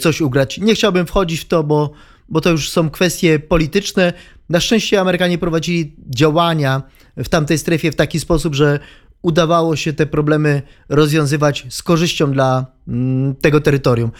coś 0.00 0.20
ugrać. 0.20 0.58
Nie 0.58 0.74
chciałbym 0.74 1.06
wchodzić 1.06 1.40
w 1.40 1.48
to, 1.48 1.64
bo, 1.64 1.90
bo 2.28 2.40
to 2.40 2.50
już 2.50 2.70
są 2.70 2.90
kwestie 2.90 3.38
polityczne. 3.38 4.12
Na 4.48 4.60
szczęście 4.60 5.00
Amerykanie 5.00 5.38
prowadzili 5.38 5.94
działania 6.10 6.82
w 7.16 7.28
tamtej 7.28 7.58
strefie 7.58 7.92
w 7.92 7.96
taki 7.96 8.20
sposób, 8.20 8.54
że 8.54 8.78
udawało 9.22 9.76
się 9.76 9.92
te 9.92 10.06
problemy 10.06 10.62
rozwiązywać 10.88 11.66
z 11.68 11.82
korzyścią 11.82 12.32
dla 12.32 12.66
mm, 12.88 13.34
tego 13.34 13.60
terytorium. 13.60 14.10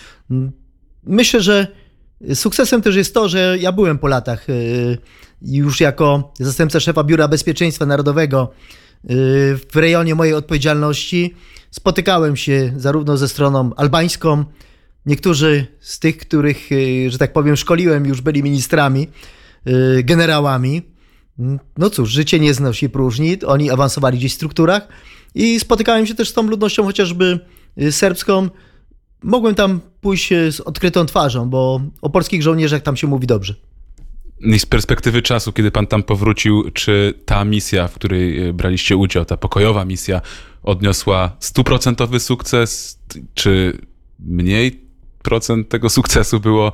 Myślę, 1.04 1.40
że 1.40 1.66
sukcesem 2.34 2.82
też 2.82 2.96
jest 2.96 3.14
to, 3.14 3.28
że 3.28 3.56
ja 3.60 3.72
byłem 3.72 3.98
po 3.98 4.08
latach 4.08 4.50
y, 4.50 4.98
już 5.42 5.80
jako 5.80 6.32
zastępca 6.40 6.80
szefa 6.80 7.04
Biura 7.04 7.28
Bezpieczeństwa 7.28 7.86
Narodowego 7.86 8.50
y, 9.04 9.08
w 9.72 9.76
rejonie 9.76 10.14
mojej 10.14 10.34
odpowiedzialności. 10.34 11.34
Spotykałem 11.70 12.36
się 12.36 12.72
zarówno 12.76 13.16
ze 13.16 13.28
stroną 13.28 13.70
albańską, 13.76 14.44
niektórzy 15.06 15.66
z 15.80 15.98
tych, 15.98 16.18
których, 16.18 16.72
y, 16.72 17.10
że 17.10 17.18
tak 17.18 17.32
powiem, 17.32 17.56
szkoliłem, 17.56 18.06
już 18.06 18.20
byli 18.20 18.42
ministrami, 18.42 19.08
generałami 20.04 20.82
no 21.78 21.90
cóż, 21.90 22.10
życie 22.10 22.40
nie 22.40 22.54
znosi 22.54 22.88
próżni, 22.88 23.36
oni 23.46 23.70
awansowali 23.70 24.18
gdzieś 24.18 24.32
w 24.32 24.34
strukturach 24.34 24.88
i 25.34 25.60
spotykałem 25.60 26.06
się 26.06 26.14
też 26.14 26.28
z 26.28 26.32
tą 26.32 26.42
ludnością 26.42 26.84
chociażby 26.84 27.40
y, 27.82 27.92
serbską. 27.92 28.48
Mogłem 29.22 29.54
tam 29.54 29.80
pójść 30.00 30.32
y, 30.32 30.52
z 30.52 30.60
odkrytą 30.60 31.06
twarzą, 31.06 31.50
bo 31.50 31.80
o 32.02 32.10
polskich 32.10 32.42
żołnierzach 32.42 32.82
tam 32.82 32.96
się 32.96 33.06
mówi 33.06 33.26
dobrze. 33.26 33.54
I 34.40 34.58
z 34.58 34.66
perspektywy 34.66 35.22
czasu, 35.22 35.52
kiedy 35.52 35.70
pan 35.70 35.86
tam 35.86 36.02
powrócił, 36.02 36.70
czy 36.70 37.14
ta 37.24 37.44
misja, 37.44 37.88
w 37.88 37.94
której 37.94 38.48
y, 38.48 38.52
braliście 38.52 38.96
udział, 38.96 39.24
ta 39.24 39.36
pokojowa 39.36 39.84
misja, 39.84 40.20
odniosła 40.62 41.36
stuprocentowy 41.40 42.20
sukces, 42.20 42.98
czy 43.34 43.78
mniej 44.18 44.88
procent 45.22 45.68
tego 45.68 45.90
sukcesu 45.90 46.40
było 46.40 46.72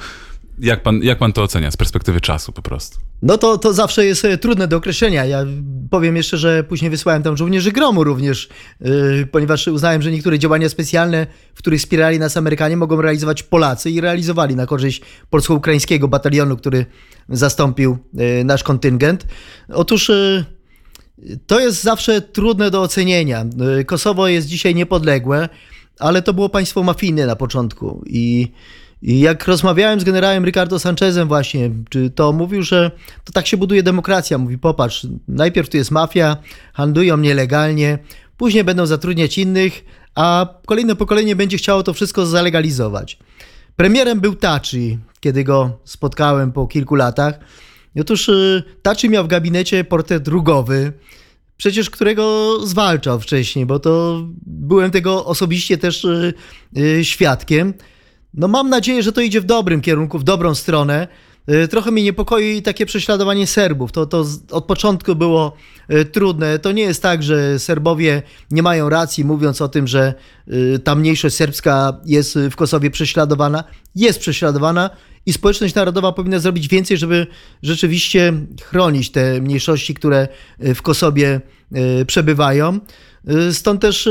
jak 0.59 0.83
pan, 0.83 1.03
jak 1.03 1.19
pan 1.19 1.33
to 1.33 1.43
ocenia 1.43 1.71
z 1.71 1.77
perspektywy 1.77 2.21
czasu 2.21 2.53
po 2.53 2.63
prostu? 2.63 2.99
No 3.23 3.39
to, 3.39 3.59
to 3.59 3.73
zawsze 3.73 4.07
jest 4.07 4.25
e, 4.25 4.39
trudne 4.39 4.69
do 4.69 4.77
określenia. 4.77 5.25
Ja 5.25 5.45
powiem 5.91 6.17
jeszcze, 6.17 6.37
że 6.37 6.65
później 6.65 6.91
wysłałem 6.91 7.23
tam 7.23 7.37
żołnierzy 7.37 7.73
gromu 7.73 8.05
również, 8.05 8.49
yy, 8.81 9.29
ponieważ 9.33 9.67
uznałem, 9.67 10.03
że 10.03 10.11
niektóre 10.11 10.39
działania 10.39 10.69
specjalne, 10.69 11.27
w 11.55 11.59
których 11.59 11.81
wspierali 11.81 12.19
nas 12.19 12.37
Amerykanie, 12.37 12.77
mogą 12.77 13.03
realizować 13.03 13.43
Polacy 13.43 13.91
i 13.91 14.01
realizowali 14.01 14.57
na 14.57 14.67
korzyść 14.67 15.03
polsko-ukraińskiego 15.31 16.09
batalionu, 16.09 16.57
który 16.57 16.87
zastąpił 17.29 17.99
yy, 18.15 18.45
nasz 18.45 18.63
kontyngent. 18.63 19.27
Otóż 19.69 20.09
yy, 20.09 20.45
to 21.47 21.61
jest 21.61 21.83
zawsze 21.83 22.21
trudne 22.21 22.71
do 22.71 22.83
ocenienia. 22.83 23.47
Kosowo 23.87 24.29
jest 24.29 24.47
dzisiaj 24.47 24.75
niepodległe, 24.75 25.49
ale 25.99 26.23
to 26.23 26.35
było 26.35 26.49
państwo 26.49 26.83
mafijne 26.83 27.27
na 27.27 27.37
początku 27.37 28.03
i 28.07 28.53
i 29.05 29.21
jak 29.21 29.47
rozmawiałem 29.49 30.01
z 30.01 30.05
generałem 30.05 30.45
Ricardo 30.45 30.79
Sanchezem 30.79 31.29
właśnie, 31.29 31.71
to 32.15 32.33
mówił, 32.33 32.63
że 32.63 32.91
to 33.25 33.33
tak 33.33 33.47
się 33.47 33.57
buduje 33.57 33.83
demokracja. 33.83 34.39
Mówi, 34.39 34.59
popatrz, 34.59 35.07
najpierw 35.29 35.69
tu 35.69 35.77
jest 35.77 35.91
mafia, 35.91 36.37
handlują 36.73 37.17
nielegalnie, 37.17 37.99
później 38.37 38.65
będą 38.65 38.87
zatrudniać 38.87 39.39
innych, 39.39 39.85
a 40.15 40.49
kolejne 40.67 40.97
pokolenie 40.97 41.37
będzie 41.37 41.57
chciało 41.57 41.83
to 41.83 41.95
wszystko 41.95 42.27
zalegalizować. 42.27 43.19
Premierem 43.77 44.21
był 44.21 44.35
Tachi, 44.35 44.99
kiedy 45.21 45.45
go 45.45 45.79
spotkałem 45.85 46.53
po 46.53 46.67
kilku 46.67 46.95
latach. 46.95 47.39
Otóż 48.01 48.29
y, 48.29 48.63
Tachi 48.83 49.09
miał 49.09 49.25
w 49.25 49.29
gabinecie 49.29 49.85
portret 49.85 50.23
drugowy, 50.23 50.93
przecież 51.57 51.91
którego 51.91 52.57
zwalczał 52.67 53.21
wcześniej, 53.21 53.67
bo 53.67 53.79
to 53.79 54.23
byłem 54.47 54.91
tego 54.91 55.25
osobiście 55.25 55.79
też 55.79 56.05
y, 56.05 56.35
y, 56.79 57.05
świadkiem. 57.05 57.75
No 58.35 58.49
mam 58.49 58.69
nadzieję, 58.69 59.03
że 59.03 59.13
to 59.13 59.21
idzie 59.21 59.41
w 59.41 59.45
dobrym 59.45 59.81
kierunku, 59.81 60.19
w 60.19 60.25
dobrą 60.25 60.55
stronę. 60.55 61.09
Y, 61.51 61.69
trochę 61.69 61.91
mnie 61.91 62.03
niepokoi 62.03 62.63
takie 62.63 62.87
prześladowanie 62.87 63.47
Serbów. 63.47 63.93
To, 63.93 64.07
to 64.07 64.25
od 64.51 64.65
początku 64.65 65.15
było 65.15 65.57
y, 65.91 66.05
trudne. 66.05 66.59
To 66.59 66.73
nie 66.73 66.83
jest 66.83 67.03
tak, 67.03 67.23
że 67.23 67.59
Serbowie 67.59 68.23
nie 68.51 68.63
mają 68.63 68.89
racji, 68.89 69.25
mówiąc 69.25 69.61
o 69.61 69.69
tym, 69.69 69.87
że 69.87 70.15
y, 70.49 70.79
ta 70.79 70.95
mniejszość 70.95 71.37
serbska 71.37 72.01
jest 72.05 72.39
w 72.51 72.57
Kosowie 72.57 72.91
prześladowana. 72.91 73.65
Jest 73.95 74.21
prześladowana 74.21 74.91
i 75.27 75.33
społeczność 75.33 75.75
narodowa 75.75 76.13
powinna 76.13 76.39
zrobić 76.39 76.69
więcej, 76.69 76.97
żeby 76.97 77.27
rzeczywiście 77.63 78.33
chronić 78.63 79.11
te 79.11 79.41
mniejszości, 79.41 79.95
które 79.95 80.29
w 80.59 80.83
Kosowie 80.83 81.41
przebywają. 82.07 82.81
Stąd 83.53 83.81
też 83.81 84.09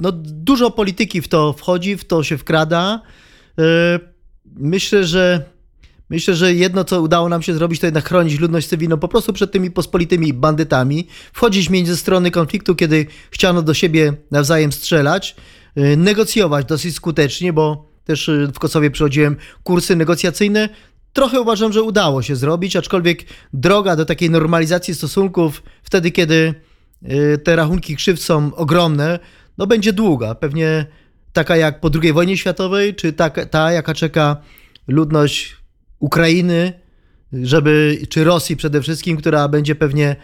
no, 0.00 0.12
dużo 0.12 0.70
polityki 0.70 1.22
w 1.22 1.28
to 1.28 1.52
wchodzi, 1.52 1.96
w 1.96 2.04
to 2.04 2.22
się 2.22 2.38
wkrada. 2.38 3.02
E, 3.58 3.98
myślę, 4.56 5.04
że 5.04 5.56
Myślę, 6.10 6.34
że 6.34 6.54
jedno, 6.54 6.84
co 6.84 7.02
udało 7.02 7.28
nam 7.28 7.42
się 7.42 7.54
zrobić, 7.54 7.80
to 7.80 7.86
jednak 7.86 8.08
chronić 8.08 8.40
ludność 8.40 8.68
cywilną 8.68 8.98
po 8.98 9.08
prostu 9.08 9.32
przed 9.32 9.52
tymi 9.52 9.70
pospolitymi 9.70 10.32
bandytami, 10.32 11.06
wchodzić 11.32 11.70
między 11.70 11.96
strony 11.96 12.30
konfliktu, 12.30 12.74
kiedy 12.74 13.06
chciano 13.30 13.62
do 13.62 13.74
siebie 13.74 14.12
nawzajem 14.30 14.72
strzelać, 14.72 15.36
e, 15.76 15.96
negocjować 15.96 16.66
dosyć 16.66 16.94
skutecznie, 16.94 17.52
bo 17.52 17.88
też 18.04 18.28
e, 18.28 18.46
w 18.54 18.58
Kosowie 18.58 18.90
przechodziłem 18.90 19.36
kursy 19.62 19.96
negocjacyjne. 19.96 20.68
Trochę 21.12 21.40
uważam, 21.40 21.72
że 21.72 21.82
udało 21.82 22.22
się 22.22 22.36
zrobić, 22.36 22.76
aczkolwiek 22.76 23.24
droga 23.52 23.96
do 23.96 24.04
takiej 24.04 24.30
normalizacji 24.30 24.94
stosunków 24.94 25.62
wtedy, 25.82 26.10
kiedy 26.10 26.54
te 27.44 27.56
rachunki 27.56 27.96
krzywd 27.96 28.22
są 28.22 28.54
ogromne, 28.54 29.18
no 29.58 29.66
będzie 29.66 29.92
długa. 29.92 30.34
Pewnie 30.34 30.86
taka 31.36 31.56
jak 31.56 31.80
po 31.80 31.90
II 32.02 32.12
wojnie 32.12 32.36
światowej, 32.36 32.94
czy 32.94 33.12
ta, 33.12 33.30
ta 33.30 33.72
jaka 33.72 33.94
czeka 33.94 34.36
ludność 34.88 35.56
Ukrainy, 35.98 36.72
żeby, 37.32 37.98
czy 38.08 38.24
Rosji 38.24 38.56
przede 38.56 38.82
wszystkim, 38.82 39.16
która 39.16 39.48
będzie 39.48 39.74
pewnie 39.74 40.16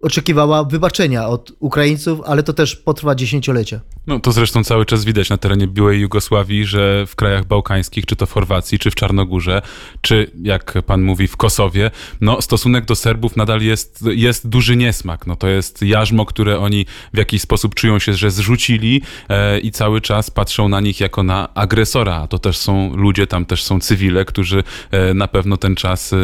oczekiwała 0.00 0.64
wybaczenia 0.64 1.28
od 1.28 1.52
Ukraińców, 1.58 2.20
ale 2.26 2.42
to 2.42 2.52
też 2.52 2.76
potrwa 2.76 3.14
dziesięciolecia. 3.14 3.80
No 4.06 4.20
to 4.20 4.32
zresztą 4.32 4.64
cały 4.64 4.86
czas 4.86 5.04
widać 5.04 5.30
na 5.30 5.36
terenie 5.36 5.66
byłej 5.66 6.00
Jugosławii, 6.00 6.64
że 6.64 7.06
w 7.06 7.16
krajach 7.16 7.44
bałkańskich, 7.44 8.06
czy 8.06 8.16
to 8.16 8.26
w 8.26 8.32
Chorwacji, 8.32 8.78
czy 8.78 8.90
w 8.90 8.94
Czarnogórze, 8.94 9.62
czy 10.00 10.30
jak 10.42 10.82
pan 10.86 11.02
mówi 11.02 11.28
w 11.28 11.36
Kosowie, 11.36 11.90
no 12.20 12.42
stosunek 12.42 12.84
do 12.84 12.94
Serbów 12.94 13.36
nadal 13.36 13.62
jest, 13.62 14.04
jest 14.10 14.48
duży 14.48 14.76
niesmak. 14.76 15.26
No 15.26 15.36
to 15.36 15.48
jest 15.48 15.82
jarzmo, 15.82 16.26
które 16.26 16.58
oni 16.58 16.86
w 17.14 17.18
jakiś 17.18 17.42
sposób 17.42 17.74
czują 17.74 17.98
się, 17.98 18.12
że 18.12 18.30
zrzucili 18.30 19.02
e, 19.28 19.58
i 19.60 19.70
cały 19.70 20.00
czas 20.00 20.30
patrzą 20.30 20.68
na 20.68 20.80
nich 20.80 21.00
jako 21.00 21.22
na 21.22 21.54
agresora. 21.54 22.16
A 22.16 22.26
to 22.26 22.38
też 22.38 22.56
są 22.56 22.96
ludzie, 22.96 23.26
tam 23.26 23.46
też 23.46 23.64
są 23.64 23.80
cywile, 23.80 24.24
którzy 24.24 24.62
e, 24.90 25.14
na 25.14 25.28
pewno 25.28 25.56
ten 25.56 25.74
czas 25.74 26.12
e, 26.12 26.16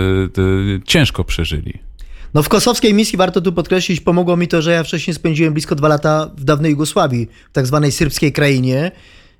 ciężko 0.85 1.25
przeżyli. 1.25 1.86
No 2.37 2.43
w 2.43 2.49
kosowskiej 2.49 2.95
misji 2.95 3.19
warto 3.19 3.41
tu 3.41 3.53
podkreślić, 3.53 4.01
pomogło 4.01 4.37
mi 4.37 4.49
to, 4.49 4.63
że 4.63 4.73
ja 4.73 4.85
wcześniej 4.85 5.15
spędziłem 5.15 5.53
blisko 5.53 5.75
dwa 5.75 5.89
lata 5.89 6.31
w 6.37 6.45
dawnej 6.45 6.71
Jugosławii, 6.71 7.29
w 7.51 7.53
tak 7.53 7.67
zwanej 7.67 7.93
serbskiej 7.93 8.33
krainie. 8.33 8.93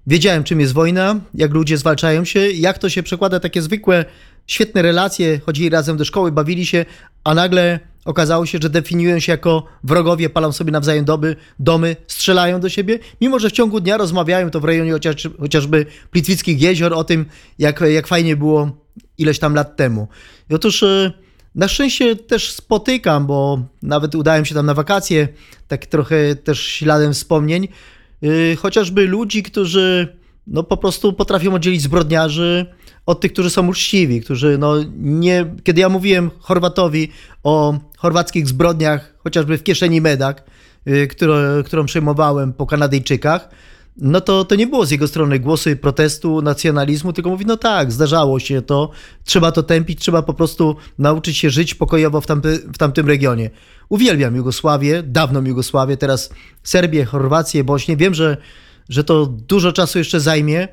Wiedziałem, 0.07 0.45
czym 0.45 0.61
jest 0.61 0.73
wojna, 0.73 1.21
jak 1.35 1.55
ludzie 1.55 1.79
zwalczają 1.79 2.25
się, 2.25 2.51
jak 2.51 2.79
to 2.79 2.89
się 2.89 3.03
przekłada 3.03 3.41
takie 3.41 3.63
zwykłe, 3.63 4.05
świetne 4.47 4.83
relacje, 4.83 5.41
chodzili 5.47 5.71
razem 5.71 5.97
do 5.97 6.05
szkoły, 6.05 6.33
bawili 6.33 6.67
się, 6.67 6.85
a 7.25 7.35
nagle 7.35 7.81
okazało 8.05 8.47
się, 8.47 8.59
że 8.63 8.71
definiują 8.71 9.19
się 9.19 9.33
jako 9.33 9.67
wrogowie, 9.85 10.31
palą 10.31 10.53
sobie 10.53 10.73
nawzajem 10.73 11.05
doby, 11.05 11.37
domy, 11.59 11.97
strzelają 12.07 12.61
do 12.61 12.69
siebie, 12.69 12.99
mimo 13.21 13.39
że 13.39 13.51
w 13.51 13.53
ciągu 13.53 13.81
dnia 13.81 13.97
rozmawiają 13.97 14.51
to 14.51 14.61
w 14.61 14.65
rejonie 14.65 14.93
chociaż, 14.93 15.29
chociażby 15.41 15.87
Plitwickich 16.11 16.61
jezior 16.61 16.95
o 16.95 17.05
tym, 17.05 17.27
jak, 17.59 17.81
jak 17.81 18.07
fajnie 18.07 18.37
było 18.37 18.71
ileś 19.19 19.39
tam 19.39 19.55
lat 19.55 19.77
temu. 19.77 20.09
I 20.51 20.55
otóż 20.55 20.83
e, 20.83 21.26
na 21.57 21.69
szczęście 21.69 22.17
też 22.17 22.51
spotykam, 22.51 23.27
bo 23.27 23.63
nawet 23.83 24.15
udałem 24.15 24.45
się 24.45 24.55
tam 24.55 24.67
na 24.67 24.75
wakacje, 24.75 25.29
tak 25.69 25.87
trochę 25.87 26.35
też 26.35 26.67
śladem 26.67 27.13
wspomnień, 27.13 27.69
yy, 28.23 28.57
chociażby 28.57 29.07
ludzi, 29.07 29.43
którzy 29.43 30.17
no 30.47 30.63
po 30.63 30.77
prostu 30.77 31.13
potrafią 31.13 31.55
oddzielić 31.55 31.83
zbrodniarzy 31.83 32.67
od 33.07 33.21
tych, 33.21 33.33
którzy 33.33 33.51
są 33.51 33.69
uczciwi, 33.69 34.21
którzy 34.21 34.59
no 34.59 34.75
nie... 34.97 35.47
Kiedy 35.65 35.81
ja 35.81 35.89
mówiłem 35.89 36.31
Chorwatowi 36.39 37.09
o 37.43 37.79
chorwackich 37.97 38.49
zbrodniach, 38.49 39.15
chociażby 39.19 39.59
w 39.59 39.63
kieszeni 39.63 40.01
Medak, 40.01 40.45
yy, 40.87 41.07
którą, 41.07 41.35
którą 41.65 41.87
przejmowałem 41.87 42.53
po 42.53 42.67
Kanadyjczykach, 42.67 43.49
no 43.99 44.21
to, 44.21 44.45
to 44.45 44.55
nie 44.55 44.67
było 44.67 44.87
z 44.87 44.91
jego 44.91 45.09
strony 45.09 45.39
głosy 45.39 45.77
protestu, 45.77 46.43
nacjonalizmu, 46.43 47.13
tylko 47.13 47.31
mówi, 47.31 47.47
no 47.47 47.57
tak, 47.57 47.93
zdarzało 47.93 48.39
się 48.39 48.63
to, 48.63 48.91
trzeba 49.25 49.53
to 49.53 49.63
tępić, 49.63 50.01
trzeba 50.01 50.23
po 50.23 50.35
prostu 50.35 50.77
nauczyć 50.99 51.37
się 51.37 51.51
żyć 51.51 51.75
pokojowo 51.75 52.21
w, 52.21 52.27
tamty, 52.27 52.59
w 52.59 52.79
tamtym 52.79 53.07
regionie. 53.07 53.51
Uwielbiam 53.89 54.37
Jugosławię, 54.37 55.03
dawną 55.03 55.45
Jugosławię, 55.45 55.97
teraz 55.97 56.31
Serbię, 56.63 57.05
Chorwację, 57.05 57.65
Bośnię. 57.65 57.97
Wiem, 57.97 58.15
że, 58.15 58.37
że 58.89 59.05
to 59.05 59.27
dużo 59.27 59.73
czasu 59.73 59.99
jeszcze 59.99 60.21
zajmie, 60.21 60.69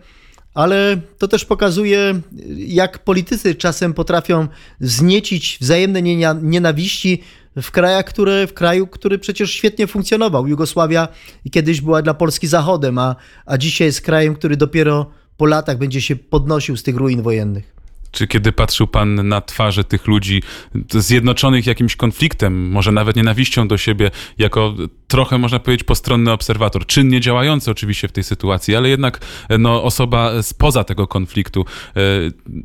ale 0.54 1.02
to 1.18 1.28
też 1.28 1.46
pokazuje, 1.46 2.22
jak 2.58 3.04
politycy 3.04 3.56
czasem 3.56 3.94
potrafią 3.94 4.48
zniecić 4.80 5.58
wzajemne 5.62 6.02
nienawiści 6.42 7.24
w 7.62 7.72
krajach, 7.72 8.06
które, 8.06 8.48
w 8.48 8.54
kraju, 8.54 8.88
który 8.88 9.20
przecież 9.20 9.52
świetnie 9.52 9.88
funkcjonował. 9.88 10.48
Jugosławia 10.48 11.08
kiedyś 11.52 11.82
była 11.82 12.02
dla 12.02 12.14
Polski 12.14 12.48
zachodem, 12.48 12.98
a, 12.98 13.16
a 13.46 13.58
dzisiaj 13.58 13.88
jest 13.88 14.02
krajem, 14.02 14.36
który 14.36 14.58
dopiero 14.58 15.12
po 15.38 15.46
latach 15.46 15.78
będzie 15.78 16.02
się 16.02 16.16
podnosił 16.16 16.78
z 16.78 16.84
tych 16.84 16.96
ruin 16.96 17.22
wojennych. 17.22 17.73
Czy 18.14 18.28
kiedy 18.28 18.52
patrzył 18.52 18.88
pan 18.88 19.28
na 19.28 19.42
twarze 19.42 19.84
tych 19.84 20.08
ludzi 20.08 20.44
zjednoczonych 20.90 21.68
jakimś 21.68 21.96
konfliktem, 21.96 22.70
może 22.70 22.92
nawet 22.92 23.16
nienawiścią 23.16 23.68
do 23.68 23.78
siebie, 23.78 24.12
jako 24.38 24.76
trochę 25.08 25.38
można 25.38 25.60
powiedzieć 25.60 25.84
postronny 25.84 26.32
obserwator, 26.32 26.86
czynnie 26.86 27.22
działający 27.22 27.72
oczywiście 27.72 28.08
w 28.08 28.12
tej 28.12 28.24
sytuacji, 28.24 28.76
ale 28.76 28.90
jednak 28.90 29.20
no, 29.60 29.84
osoba 29.84 30.44
spoza 30.44 30.84
tego 30.84 31.08
konfliktu, 31.08 31.66
e, 31.96 32.02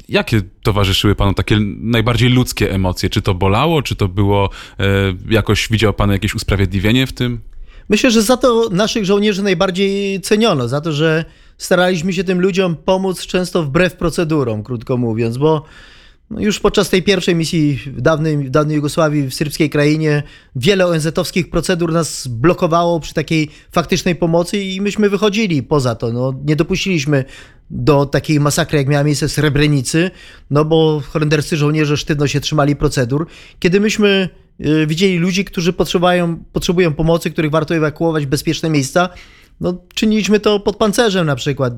jakie 0.09 0.43
towarzyszyły 0.63 1.15
panu 1.15 1.35
takie 1.35 1.59
najbardziej 1.81 2.29
ludzkie 2.29 2.73
emocje? 2.73 3.11
Czy 3.11 3.23
to 3.23 3.35
bolało, 3.35 3.83
czy 3.83 3.97
to 3.97 4.09
było 4.09 4.51
e, 4.81 4.85
jakoś, 5.31 5.69
widział 5.69 5.95
pan 5.95 6.11
jakieś 6.11 6.35
usprawiedliwienie 6.35 7.07
w 7.07 7.13
tym? 7.13 7.41
Myślę, 7.89 8.11
że 8.11 8.23
za 8.23 8.37
to 8.37 8.69
naszych 8.73 9.05
żołnierzy 9.05 9.43
najbardziej 9.43 10.21
ceniono, 10.21 10.69
za 10.69 10.81
to, 10.81 10.93
że 10.93 11.25
staraliśmy 11.59 12.13
się 12.13 12.25
tym 12.25 12.41
ludziom 12.41 12.77
pomóc 12.77 13.27
często 13.27 13.63
wbrew 13.63 13.97
procedurom, 13.97 14.63
krótko 14.63 14.97
mówiąc, 14.97 15.39
bo 15.39 15.65
no 16.31 16.41
już 16.41 16.61
podczas 16.61 16.91
tej 16.91 17.03
pierwszej 17.03 17.35
misji 17.35 17.81
w 17.87 18.01
dawnej, 18.01 18.39
w 18.39 18.51
dawnej 18.51 18.77
Jugosławii, 18.77 19.31
w 19.31 19.35
serbskiej 19.35 19.71
krainie, 19.71 20.23
wiele 20.57 20.87
ONZ-owskich 20.87 21.51
procedur 21.51 21.93
nas 21.93 22.27
blokowało 22.27 23.01
przy 23.01 23.15
takiej 23.15 23.51
faktycznej 23.73 24.17
pomocy 24.17 24.59
i 24.59 24.81
myśmy 24.81 25.11
wychodzili 25.11 25.63
poza 25.63 25.95
to. 25.95 26.13
No, 26.13 26.35
nie 26.45 26.57
dopuściliśmy 26.57 27.25
do 27.71 28.07
takiej 28.07 28.41
masakry, 28.41 28.79
jak 28.79 28.89
miała 28.89 29.05
miejsce 29.05 29.29
w 29.29 29.33
Srebrenicy, 29.33 30.11
no 30.51 30.65
bo 30.65 31.03
holenderscy 31.11 31.57
żołnierze 31.57 31.97
sztywno 31.97 32.27
się 32.27 32.41
trzymali 32.41 32.77
procedur. 32.77 33.27
Kiedy 33.59 33.81
myśmy 33.81 34.29
y, 34.61 34.87
widzieli 34.87 35.19
ludzi, 35.19 35.45
którzy 35.45 35.73
potrzebują, 35.73 36.37
potrzebują 36.53 36.95
pomocy, 36.95 37.31
których 37.31 37.51
warto 37.51 37.75
ewakuować 37.75 38.27
w 38.27 38.29
bezpieczne 38.29 38.71
miejsca, 38.71 39.09
no, 39.61 39.75
czyniliśmy 39.95 40.41
to 40.41 40.61
pod 40.61 40.77
pancerzem 40.77 41.27
na 41.27 41.37
przykład. 41.37 41.75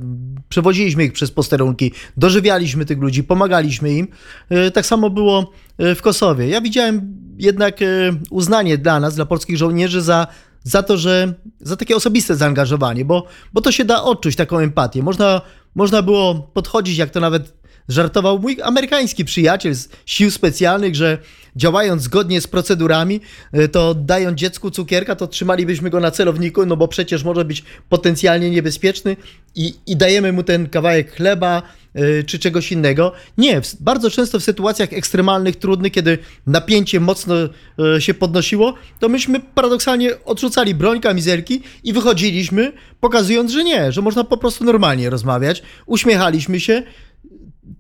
Przewoziliśmy 0.48 1.04
ich 1.04 1.12
przez 1.12 1.30
posterunki, 1.30 1.92
dożywialiśmy 2.16 2.84
tych 2.84 2.98
ludzi, 2.98 3.24
pomagaliśmy 3.24 3.92
im. 3.92 4.08
E, 4.48 4.70
tak 4.70 4.86
samo 4.86 5.10
było 5.10 5.52
e, 5.78 5.94
w 5.94 6.02
Kosowie. 6.02 6.48
Ja 6.48 6.60
widziałem 6.60 7.16
jednak 7.38 7.82
e, 7.82 7.86
uznanie 8.30 8.78
dla 8.78 9.00
nas, 9.00 9.14
dla 9.14 9.26
polskich 9.26 9.56
żołnierzy 9.56 10.02
za, 10.02 10.26
za 10.62 10.82
to, 10.82 10.96
że 10.96 11.34
za 11.60 11.76
takie 11.76 11.96
osobiste 11.96 12.36
zaangażowanie, 12.36 13.04
bo, 13.04 13.26
bo 13.52 13.60
to 13.60 13.72
się 13.72 13.84
da 13.84 14.02
odczuć 14.02 14.36
taką 14.36 14.58
empatię. 14.58 15.02
Można, 15.02 15.40
można 15.74 16.02
było 16.02 16.34
podchodzić, 16.34 16.98
jak 16.98 17.10
to 17.10 17.20
nawet 17.20 17.59
żartował 17.88 18.38
mój 18.38 18.58
amerykański 18.62 19.24
przyjaciel 19.24 19.74
z 19.74 19.88
sił 20.06 20.30
specjalnych, 20.30 20.94
że 20.96 21.18
działając 21.56 22.02
zgodnie 22.02 22.40
z 22.40 22.46
procedurami, 22.46 23.20
e, 23.52 23.68
to 23.68 23.94
dając 23.94 24.38
dziecku 24.38 24.70
cukierka, 24.70 25.16
to 25.16 25.26
trzymalibyśmy 25.26 25.90
go 25.90 26.00
na 26.00 26.10
celowniku, 26.10 26.66
no 26.66 26.76
bo 26.76 26.88
przecież 26.88 27.24
może 27.24 27.44
być 27.44 27.64
potencjalnie 27.88 28.50
niebezpieczny 28.50 29.16
i, 29.54 29.74
i 29.86 29.96
dajemy 29.96 30.32
mu 30.32 30.42
ten 30.42 30.68
kawałek 30.68 31.16
chleba 31.16 31.62
yy, 31.94 32.24
czy 32.24 32.38
czegoś 32.38 32.72
innego. 32.72 33.12
Nie, 33.38 33.60
bardzo 33.80 34.10
często 34.10 34.40
w 34.40 34.42
sytuacjach 34.44 34.92
ekstremalnych, 34.92 35.56
trudnych, 35.56 35.92
kiedy 35.92 36.18
napięcie 36.46 37.00
mocno 37.00 37.34
yy, 37.78 38.00
się 38.00 38.14
podnosiło, 38.14 38.74
to 38.98 39.08
myśmy 39.08 39.40
paradoksalnie 39.40 40.24
odrzucali 40.24 40.74
broń, 40.74 41.00
kamizelki 41.00 41.62
i 41.84 41.92
wychodziliśmy, 41.92 42.72
pokazując, 43.00 43.52
że 43.52 43.64
nie, 43.64 43.92
że 43.92 44.02
można 44.02 44.24
po 44.24 44.36
prostu 44.36 44.64
normalnie 44.64 45.10
rozmawiać, 45.10 45.62
uśmiechaliśmy 45.86 46.60
się, 46.60 46.82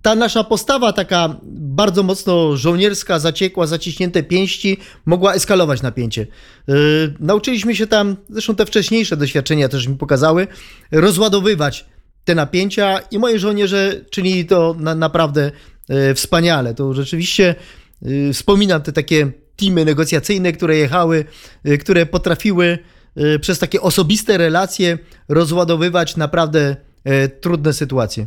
ta 0.02 0.14
nasza 0.14 0.44
postawa 0.44 0.92
taka 0.92 1.36
bardzo 1.52 2.02
mocno 2.02 2.56
żołnierska, 2.56 3.18
zaciekła, 3.18 3.66
zaciśnięte 3.66 4.22
pięści 4.22 4.78
mogła 5.06 5.34
eskalować 5.34 5.82
napięcie. 5.82 6.26
Yy, 6.68 6.74
nauczyliśmy 7.20 7.76
się 7.76 7.86
tam, 7.86 8.16
zresztą 8.28 8.54
te 8.54 8.66
wcześniejsze 8.66 9.16
doświadczenia 9.16 9.68
też 9.68 9.86
mi 9.86 9.96
pokazały, 9.96 10.46
rozładowywać 10.92 11.86
te 12.24 12.34
napięcia 12.34 12.98
i 13.10 13.18
moi 13.18 13.38
żołnierze 13.38 14.00
czynili 14.10 14.46
to 14.46 14.76
na, 14.78 14.94
naprawdę 14.94 15.50
yy, 15.88 16.14
wspaniale. 16.14 16.74
To 16.74 16.94
rzeczywiście 16.94 17.54
yy, 18.02 18.32
wspominam 18.32 18.82
te 18.82 18.92
takie 18.92 19.32
teamy 19.56 19.84
negocjacyjne, 19.84 20.52
które 20.52 20.76
jechały, 20.76 21.24
yy, 21.64 21.78
które 21.78 22.06
potrafiły 22.06 22.78
yy, 23.16 23.38
przez 23.38 23.58
takie 23.58 23.80
osobiste 23.80 24.38
relacje 24.38 24.98
rozładowywać 25.28 26.16
naprawdę 26.16 26.76
yy, 27.04 27.28
trudne 27.28 27.72
sytuacje 27.72 28.26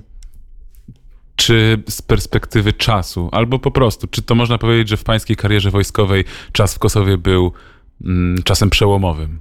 czy 1.35 1.83
z 1.89 2.01
perspektywy 2.01 2.73
czasu, 2.73 3.29
albo 3.31 3.59
po 3.59 3.71
prostu, 3.71 4.07
czy 4.07 4.21
to 4.21 4.35
można 4.35 4.57
powiedzieć, 4.57 4.89
że 4.89 4.97
w 4.97 5.03
pańskiej 5.03 5.35
karierze 5.35 5.71
wojskowej 5.71 6.25
czas 6.51 6.75
w 6.75 6.79
Kosowie 6.79 7.17
był 7.17 7.51
mm, 8.03 8.43
czasem 8.43 8.69
przełomowym? 8.69 9.39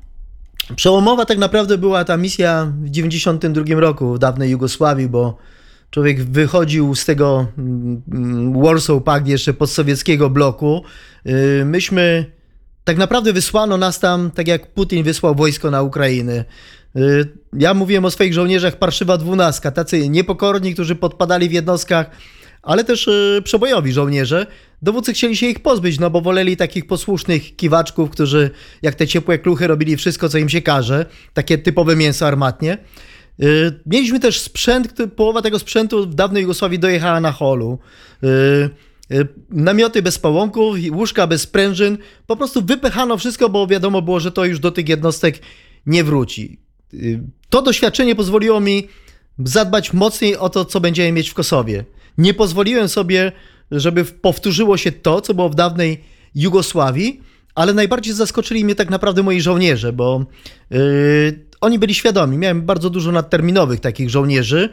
Przełomowa 0.76 1.24
tak 1.24 1.38
naprawdę 1.38 1.78
była 1.78 2.05
ta 2.05 2.16
misja 2.16 2.72
w 2.83 2.90
92 2.90 3.81
roku 3.81 4.14
w 4.14 4.18
dawnej 4.18 4.50
Jugosławii, 4.50 5.09
bo 5.09 5.38
człowiek 5.90 6.24
wychodził 6.24 6.94
z 6.94 7.05
tego 7.05 7.46
mm, 7.59 8.62
Warsaw 8.62 9.02
Pact 9.02 9.26
jeszcze 9.26 9.55
postsowieckiego 9.55 10.31
bloku. 10.31 10.85
Y, 11.26 11.64
myśmy, 11.64 12.33
tak 12.85 12.96
naprawdę 12.96 13.33
wysłano 13.33 13.76
nas 13.76 14.00
tam, 14.00 14.31
tak 14.31 14.48
jak 14.48 14.74
Putin 14.74 15.05
wysłał 15.05 15.35
wojsko 15.35 15.70
na 15.70 15.83
Ukrainę. 15.83 16.44
Ja 17.52 17.74
mówiłem 17.74 18.05
o 18.05 18.11
swoich 18.11 18.35
żołnierzach 18.35 18.78
Parszywa 18.78 19.16
dwunastka, 19.16 19.70
tacy 19.70 20.09
niepokorni, 20.09 20.74
którzy 20.74 20.94
podpadali 20.94 21.48
w 21.48 21.52
jednostkach, 21.52 22.11
ale 22.62 22.85
też 22.85 23.09
y, 23.09 23.42
przebojowi 23.44 23.92
żołnierze. 23.92 24.46
Dowódcy 24.83 25.12
chcieli 25.12 25.37
się 25.37 25.46
ich 25.46 25.61
pozbyć, 25.61 25.98
no 25.98 26.11
bo 26.11 26.20
woleli 26.20 26.57
takich 26.57 26.87
posłusznych 26.87 27.57
kiwaczków, 27.57 28.11
którzy 28.11 28.50
jak 28.83 28.94
te 28.94 29.07
ciepłe 29.07 29.38
kluchy 29.38 29.66
robili 29.66 29.96
wszystko, 29.96 30.28
co 30.28 30.38
im 30.38 30.48
się 30.48 30.62
każe. 30.62 31.07
Takie 31.35 31.59
typowe 31.59 31.96
mięso 31.96 32.26
armatnie. 32.26 32.78
Y, 33.42 33.81
mieliśmy 33.87 34.20
też 34.20 34.40
sprzęt, 34.40 34.94
połowa 35.16 35.42
tego 35.42 35.59
sprzętu 35.59 36.07
w 36.07 36.14
dawnej 36.14 36.42
Jugosławii 36.42 36.78
dojechała 36.78 37.20
na 37.20 37.33
holu. 37.33 37.78
y, 38.24 38.70
namioty 39.50 40.02
bez 40.02 40.18
pałąków, 40.18 40.76
łóżka 40.92 41.26
bez 41.26 41.42
sprężyn. 41.42 41.98
Po 42.26 42.37
prostu 42.37 42.62
wypychano 42.62 43.16
wszystko, 43.16 43.48
bo 43.48 43.66
wiadomo 43.66 44.02
było, 44.02 44.20
że 44.20 44.33
to 44.33 44.44
już 44.44 44.59
do 44.59 44.70
tych 44.70 44.88
jednostek 44.88 45.38
nie 45.87 46.05
wróci. 46.05 46.62
Y, 46.94 47.20
To 47.50 47.62
doświadczenie 47.62 48.14
pozwoliło 48.14 48.61
mi 48.61 48.88
zadbać 49.44 49.92
mocniej 49.92 50.37
o 50.37 50.48
to, 50.48 50.64
co 50.64 50.81
będziemy 50.81 51.12
mieć 51.12 51.31
w 51.31 51.35
Kosowie. 51.35 51.85
Nie 52.18 52.35
pozwoliłem 52.35 52.88
sobie, 52.88 53.33
żeby 53.70 54.05
powtórzyło 54.05 54.76
się 54.76 54.92
to, 54.92 55.20
co 55.20 55.35
było 55.35 55.48
w 55.48 55.55
dawnej 55.55 56.05
Jugosławii, 56.35 57.20
ale 57.55 57.74
najbardziej 57.74 58.14
zaskoczyli 58.14 58.64
mnie 58.64 58.74
tak 58.74 58.90
naprawdę 58.90 59.22
moi 59.22 59.40
żołnierze, 59.40 59.92
bo 59.92 60.26
yy, 60.70 60.78
oni 61.61 61.78
byli 61.78 61.94
świadomi. 61.94 62.38
Miałem 62.38 62.62
bardzo 62.62 62.90
dużo 62.90 63.12
nadterminowych 63.12 63.81
takich 63.81 64.11
żołnierzy 64.11 64.68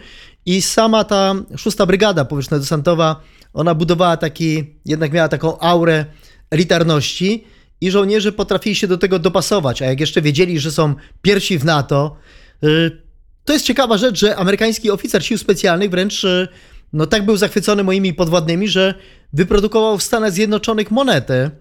i 0.46 0.62
sama 0.62 1.04
ta 1.04 1.36
szósta 1.58 1.86
brygada 1.86 2.26
powietrzno-desantowa, 2.26 3.16
ona 3.54 3.76
budowała 3.76 4.18
taki, 4.18 4.76
jednak 4.86 5.12
miała 5.12 5.28
taką 5.28 5.60
aurę 5.60 6.06
elitarności 6.50 7.44
i 7.82 7.92
żołnierze 7.92 8.32
potrafili 8.32 8.76
się 8.76 8.88
do 8.88 8.98
tego 8.98 9.20
dopasować, 9.20 9.82
a 9.82 9.86
jak 9.86 10.00
jeszcze 10.00 10.22
wiedzieli, 10.22 10.60
że 10.60 10.72
są 10.72 10.96
pierwsi 11.22 11.58
w 11.58 11.66
NATO, 11.66 12.16
yy, 12.62 13.02
to 13.46 13.54
jest 13.54 13.66
ciekawa 13.66 13.98
rzecz, 13.98 14.20
że 14.20 14.36
amerykański 14.36 14.92
oficer 14.92 15.26
sił 15.26 15.38
specjalnych 15.38 15.90
wręcz 15.90 16.24
yy, 16.24 16.48
no 16.94 17.08
tak 17.08 17.26
był 17.26 17.38
zachwycony 17.38 17.84
moimi 17.84 18.14
podwładnymi, 18.14 18.68
że 18.68 18.94
wyprodukował 19.34 19.98
w 19.98 20.04
Stanach 20.04 20.32
Zjednoczonych 20.32 20.92
monetę, 20.92 21.52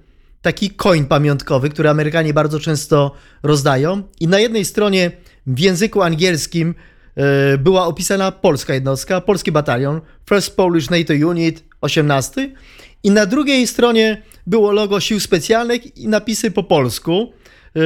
taki 0.43 0.71
coin 0.71 1.07
pamiątkowy, 1.07 1.71
który 1.71 1.89
Amerykanie 1.89 2.35
bardzo 2.35 2.61
często 2.61 3.15
rozdają. 3.43 4.03
I 4.21 4.29
na 4.29 4.39
jednej 4.39 4.65
stronie 4.65 5.11
w 5.47 5.59
języku 5.59 6.03
angielskim 6.03 6.75
e, 7.17 7.59
była 7.59 7.87
opisana 7.87 8.33
polska 8.33 8.75
jednostka, 8.75 9.21
polski 9.21 9.53
batalion, 9.53 10.01
First 10.29 10.57
Polish 10.57 10.91
NATO 10.91 11.13
Unit 11.13 11.65
18. 11.81 12.53
I 13.03 13.11
na 13.11 13.27
drugiej 13.27 13.67
stronie 13.67 14.23
było 14.47 14.73
logo 14.73 15.01
sił 15.01 15.21
specjalnych 15.21 15.97
i 15.97 16.09
napisy 16.09 16.51
po 16.51 16.63
polsku. 16.63 17.33
e, 17.77 17.81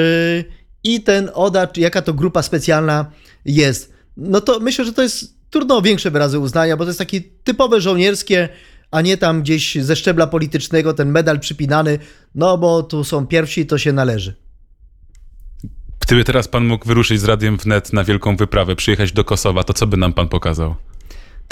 I 0.84 1.00
ten 1.00 1.30
ODA, 1.34 1.66
czy 1.66 1.80
jaka 1.80 2.02
to 2.02 2.14
grupa 2.14 2.42
specjalna 2.42 3.10
jest. 3.44 3.92
No 4.16 4.40
to 4.40 4.60
myślę, 4.60 4.84
że 4.84 4.92
to 4.92 5.02
jest 5.02 5.34
trudno 5.50 5.76
o 5.76 5.82
większe 5.82 6.10
wyrazy 6.10 6.38
uznania, 6.38 6.76
bo 6.76 6.84
to 6.84 6.90
jest 6.90 6.98
takie 6.98 7.20
typowe 7.44 7.80
żołnierskie, 7.80 8.48
a 8.90 9.00
nie 9.00 9.16
tam 9.16 9.42
gdzieś 9.42 9.74
ze 9.74 9.96
szczebla 9.96 10.26
politycznego 10.26 10.94
ten 10.94 11.10
medal 11.10 11.40
przypinany, 11.40 11.98
no 12.34 12.58
bo 12.58 12.82
tu 12.82 13.04
są 13.04 13.26
pierwsi, 13.26 13.66
to 13.66 13.78
się 13.78 13.92
należy. 13.92 14.34
Gdyby 16.00 16.24
teraz 16.24 16.48
pan 16.48 16.64
mógł 16.64 16.86
wyruszyć 16.86 17.20
z 17.20 17.24
Radiem 17.24 17.56
Wnet 17.56 17.92
na 17.92 18.04
wielką 18.04 18.36
wyprawę, 18.36 18.76
przyjechać 18.76 19.12
do 19.12 19.24
Kosowa, 19.24 19.64
to 19.64 19.72
co 19.72 19.86
by 19.86 19.96
nam 19.96 20.12
pan 20.12 20.28
pokazał? 20.28 20.74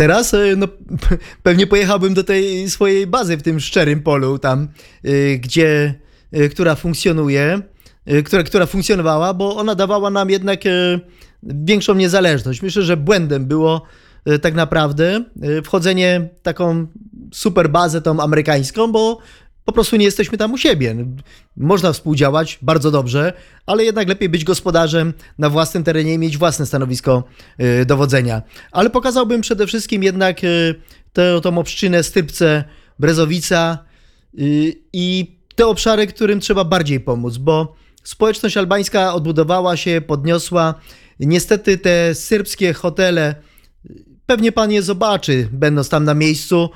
Teraz 0.00 0.34
e, 0.34 0.56
no, 0.56 0.68
pewnie 1.42 1.66
pojechałbym 1.66 2.14
do 2.14 2.24
tej 2.24 2.70
swojej 2.70 3.06
bazy 3.06 3.36
w 3.36 3.42
tym 3.42 3.60
szczerym 3.60 4.02
polu, 4.02 4.38
tam, 4.38 4.68
y, 5.04 5.38
gdzie, 5.42 5.94
y, 6.36 6.48
która 6.48 6.74
funkcjonuje, 6.74 7.60
która, 8.24 8.42
która 8.42 8.66
funkcjonowała, 8.66 9.34
bo 9.34 9.56
ona 9.56 9.74
dawała 9.74 10.10
nam 10.10 10.30
jednak 10.30 10.60
większą 11.42 11.94
niezależność. 11.94 12.62
Myślę, 12.62 12.82
że 12.82 12.96
błędem 12.96 13.46
było 13.46 13.82
tak 14.42 14.54
naprawdę 14.54 15.24
wchodzenie 15.64 16.28
taką 16.42 16.86
super 17.32 17.70
bazę 17.70 18.02
tą 18.02 18.20
amerykańską, 18.20 18.92
bo 18.92 19.18
po 19.64 19.72
prostu 19.72 19.96
nie 19.96 20.04
jesteśmy 20.04 20.38
tam 20.38 20.52
u 20.52 20.58
siebie. 20.58 20.96
Można 21.56 21.92
współdziałać 21.92 22.58
bardzo 22.62 22.90
dobrze, 22.90 23.32
ale 23.66 23.84
jednak 23.84 24.08
lepiej 24.08 24.28
być 24.28 24.44
gospodarzem 24.44 25.12
na 25.38 25.50
własnym 25.50 25.84
terenie 25.84 26.14
i 26.14 26.18
mieć 26.18 26.38
własne 26.38 26.66
stanowisko 26.66 27.24
y, 27.82 27.86
dowodzenia. 27.86 28.42
Ale 28.72 28.90
pokazałbym 28.90 29.40
przede 29.40 29.66
wszystkim 29.66 30.02
jednak 30.02 30.44
y, 30.44 30.74
tę, 31.12 31.40
tą 31.42 31.58
obszczynę 31.58 32.02
Stypce, 32.02 32.64
Brezowica 32.98 33.78
y, 34.38 34.74
i 34.92 35.36
te 35.54 35.66
obszary, 35.66 36.06
którym 36.06 36.40
trzeba 36.40 36.64
bardziej 36.64 37.00
pomóc, 37.00 37.36
bo 37.36 37.74
społeczność 38.02 38.56
albańska 38.56 39.14
odbudowała 39.14 39.76
się, 39.76 40.02
podniosła. 40.06 40.74
Niestety 41.20 41.78
te 41.78 42.14
serbskie 42.14 42.72
hotele, 42.72 43.34
pewnie 44.26 44.52
pan 44.52 44.72
je 44.72 44.82
zobaczy, 44.82 45.48
będąc 45.52 45.88
tam 45.88 46.04
na 46.04 46.14
miejscu, 46.14 46.70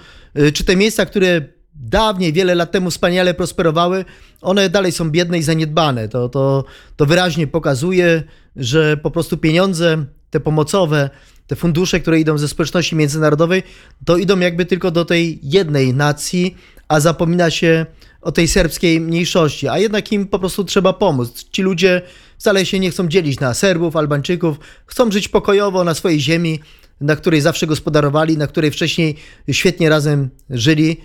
czy 0.55 0.65
te 0.65 0.77
miejsca, 0.77 1.07
które 1.07 1.54
dawniej, 1.75 2.33
wiele 2.33 2.55
lat 2.55 2.73
temu 2.73 2.91
wspaniale 2.91 3.35
prosperowały, 3.35 4.05
one 4.41 4.71
dalej 4.71 4.93
są 4.93 5.11
biedne 5.11 5.39
i 5.39 5.43
zaniedbane. 5.43 6.09
To, 6.09 6.29
to, 6.29 6.65
to 6.97 7.07
wyraźnie 7.07 7.47
pokazuje, 7.47 8.23
że 8.57 8.97
po 8.97 9.11
prostu 9.11 9.37
pieniądze, 9.37 10.05
te 10.31 10.41
pomocowe, 10.41 11.11
te 11.47 11.57
fundusze, 11.57 12.01
które 12.01 12.21
idą 12.21 12.39
ze 12.39 12.49
społeczności 12.49 12.97
międzynarodowej, 12.97 13.63
to 14.05 14.17
idą 14.17 14.39
jakby 14.39 14.67
tylko 14.67 14.91
do 14.91 15.05
tej 15.05 15.39
jednej 15.43 15.95
nacji, 15.95 16.57
a 16.89 17.01
zapomina 17.01 17.51
się 17.51 17.87
o 18.21 18.33
tej 18.33 18.49
serbskiej 18.49 19.01
mniejszości, 19.01 19.69
a 19.69 19.79
jednak 19.79 20.13
im 20.13 20.27
po 20.27 20.39
prostu 20.39 20.65
trzeba 20.65 20.93
pomóc. 20.93 21.45
Ci 21.51 21.63
ludzie 21.63 22.03
wcale 22.39 22.67
się 22.67 22.81
nie 22.81 22.91
chcą 22.91 23.09
dzielić 23.09 23.41
na 23.41 23.55
Serbów, 23.55 23.97
Albańczyków, 23.97 24.57
chcą 24.87 25.11
żyć 25.11 25.29
pokojowo 25.29 25.85
na 25.85 25.95
swojej 25.95 26.21
ziemi, 26.21 26.61
na 27.01 27.17
której 27.17 27.41
zawsze 27.41 27.67
gospodarowali, 27.67 28.39
na 28.39 28.47
której 28.47 28.71
wcześniej 28.71 29.17
świetnie 29.53 29.89
razem 29.89 30.31
żyli, 30.51 31.01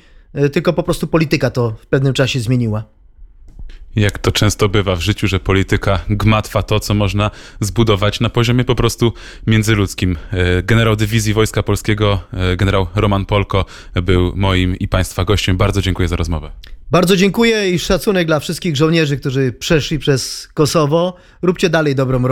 tylko 0.53 0.73
po 0.73 0.83
prostu 0.83 1.07
polityka 1.07 1.49
to 1.49 1.71
w 1.71 1.87
pewnym 1.87 2.13
czasie 2.13 2.39
zmieniła. 2.39 2.83
Jak 3.95 4.19
to 4.19 4.31
często 4.31 4.69
bywa 4.69 4.95
w 4.95 5.01
życiu, 5.01 5.27
że 5.27 5.39
polityka 5.39 5.99
gmatwa 6.09 6.63
to, 6.63 6.79
co 6.79 6.93
można 6.93 7.31
zbudować 7.59 8.19
na 8.19 8.29
poziomie 8.29 8.65
po 8.65 8.75
prostu 8.75 9.13
międzyludzkim. 9.47 10.17
E, 10.31 10.63
Generał 10.63 10.95
Dywizji 10.95 11.33
Wojska 11.33 11.63
Polskiego, 11.63 12.19
e, 12.33 12.57
generał 12.57 12.87
Roman 12.95 13.25
Polko 13.25 13.65
był 13.95 14.35
moim 14.35 14.75
i 14.75 14.87
państwa 14.87 15.25
gościem. 15.25 15.57
Bardzo 15.57 15.81
dziękuję 15.81 16.07
za 16.07 16.15
rozmowę. 16.15 16.51
Bardzo 16.91 17.15
dziękuję 17.15 17.69
i 17.69 17.79
szacunek 17.79 18.27
dla 18.27 18.39
wszystkich 18.39 18.75
żołnierzy, 18.75 19.17
którzy 19.17 19.51
przeszli 19.51 19.99
przez 19.99 20.47
Kosowo. 20.53 21.15
Róbcie 21.41 21.69
dalej 21.69 21.95
dobrą 21.95 22.27
robotę. 22.27 22.29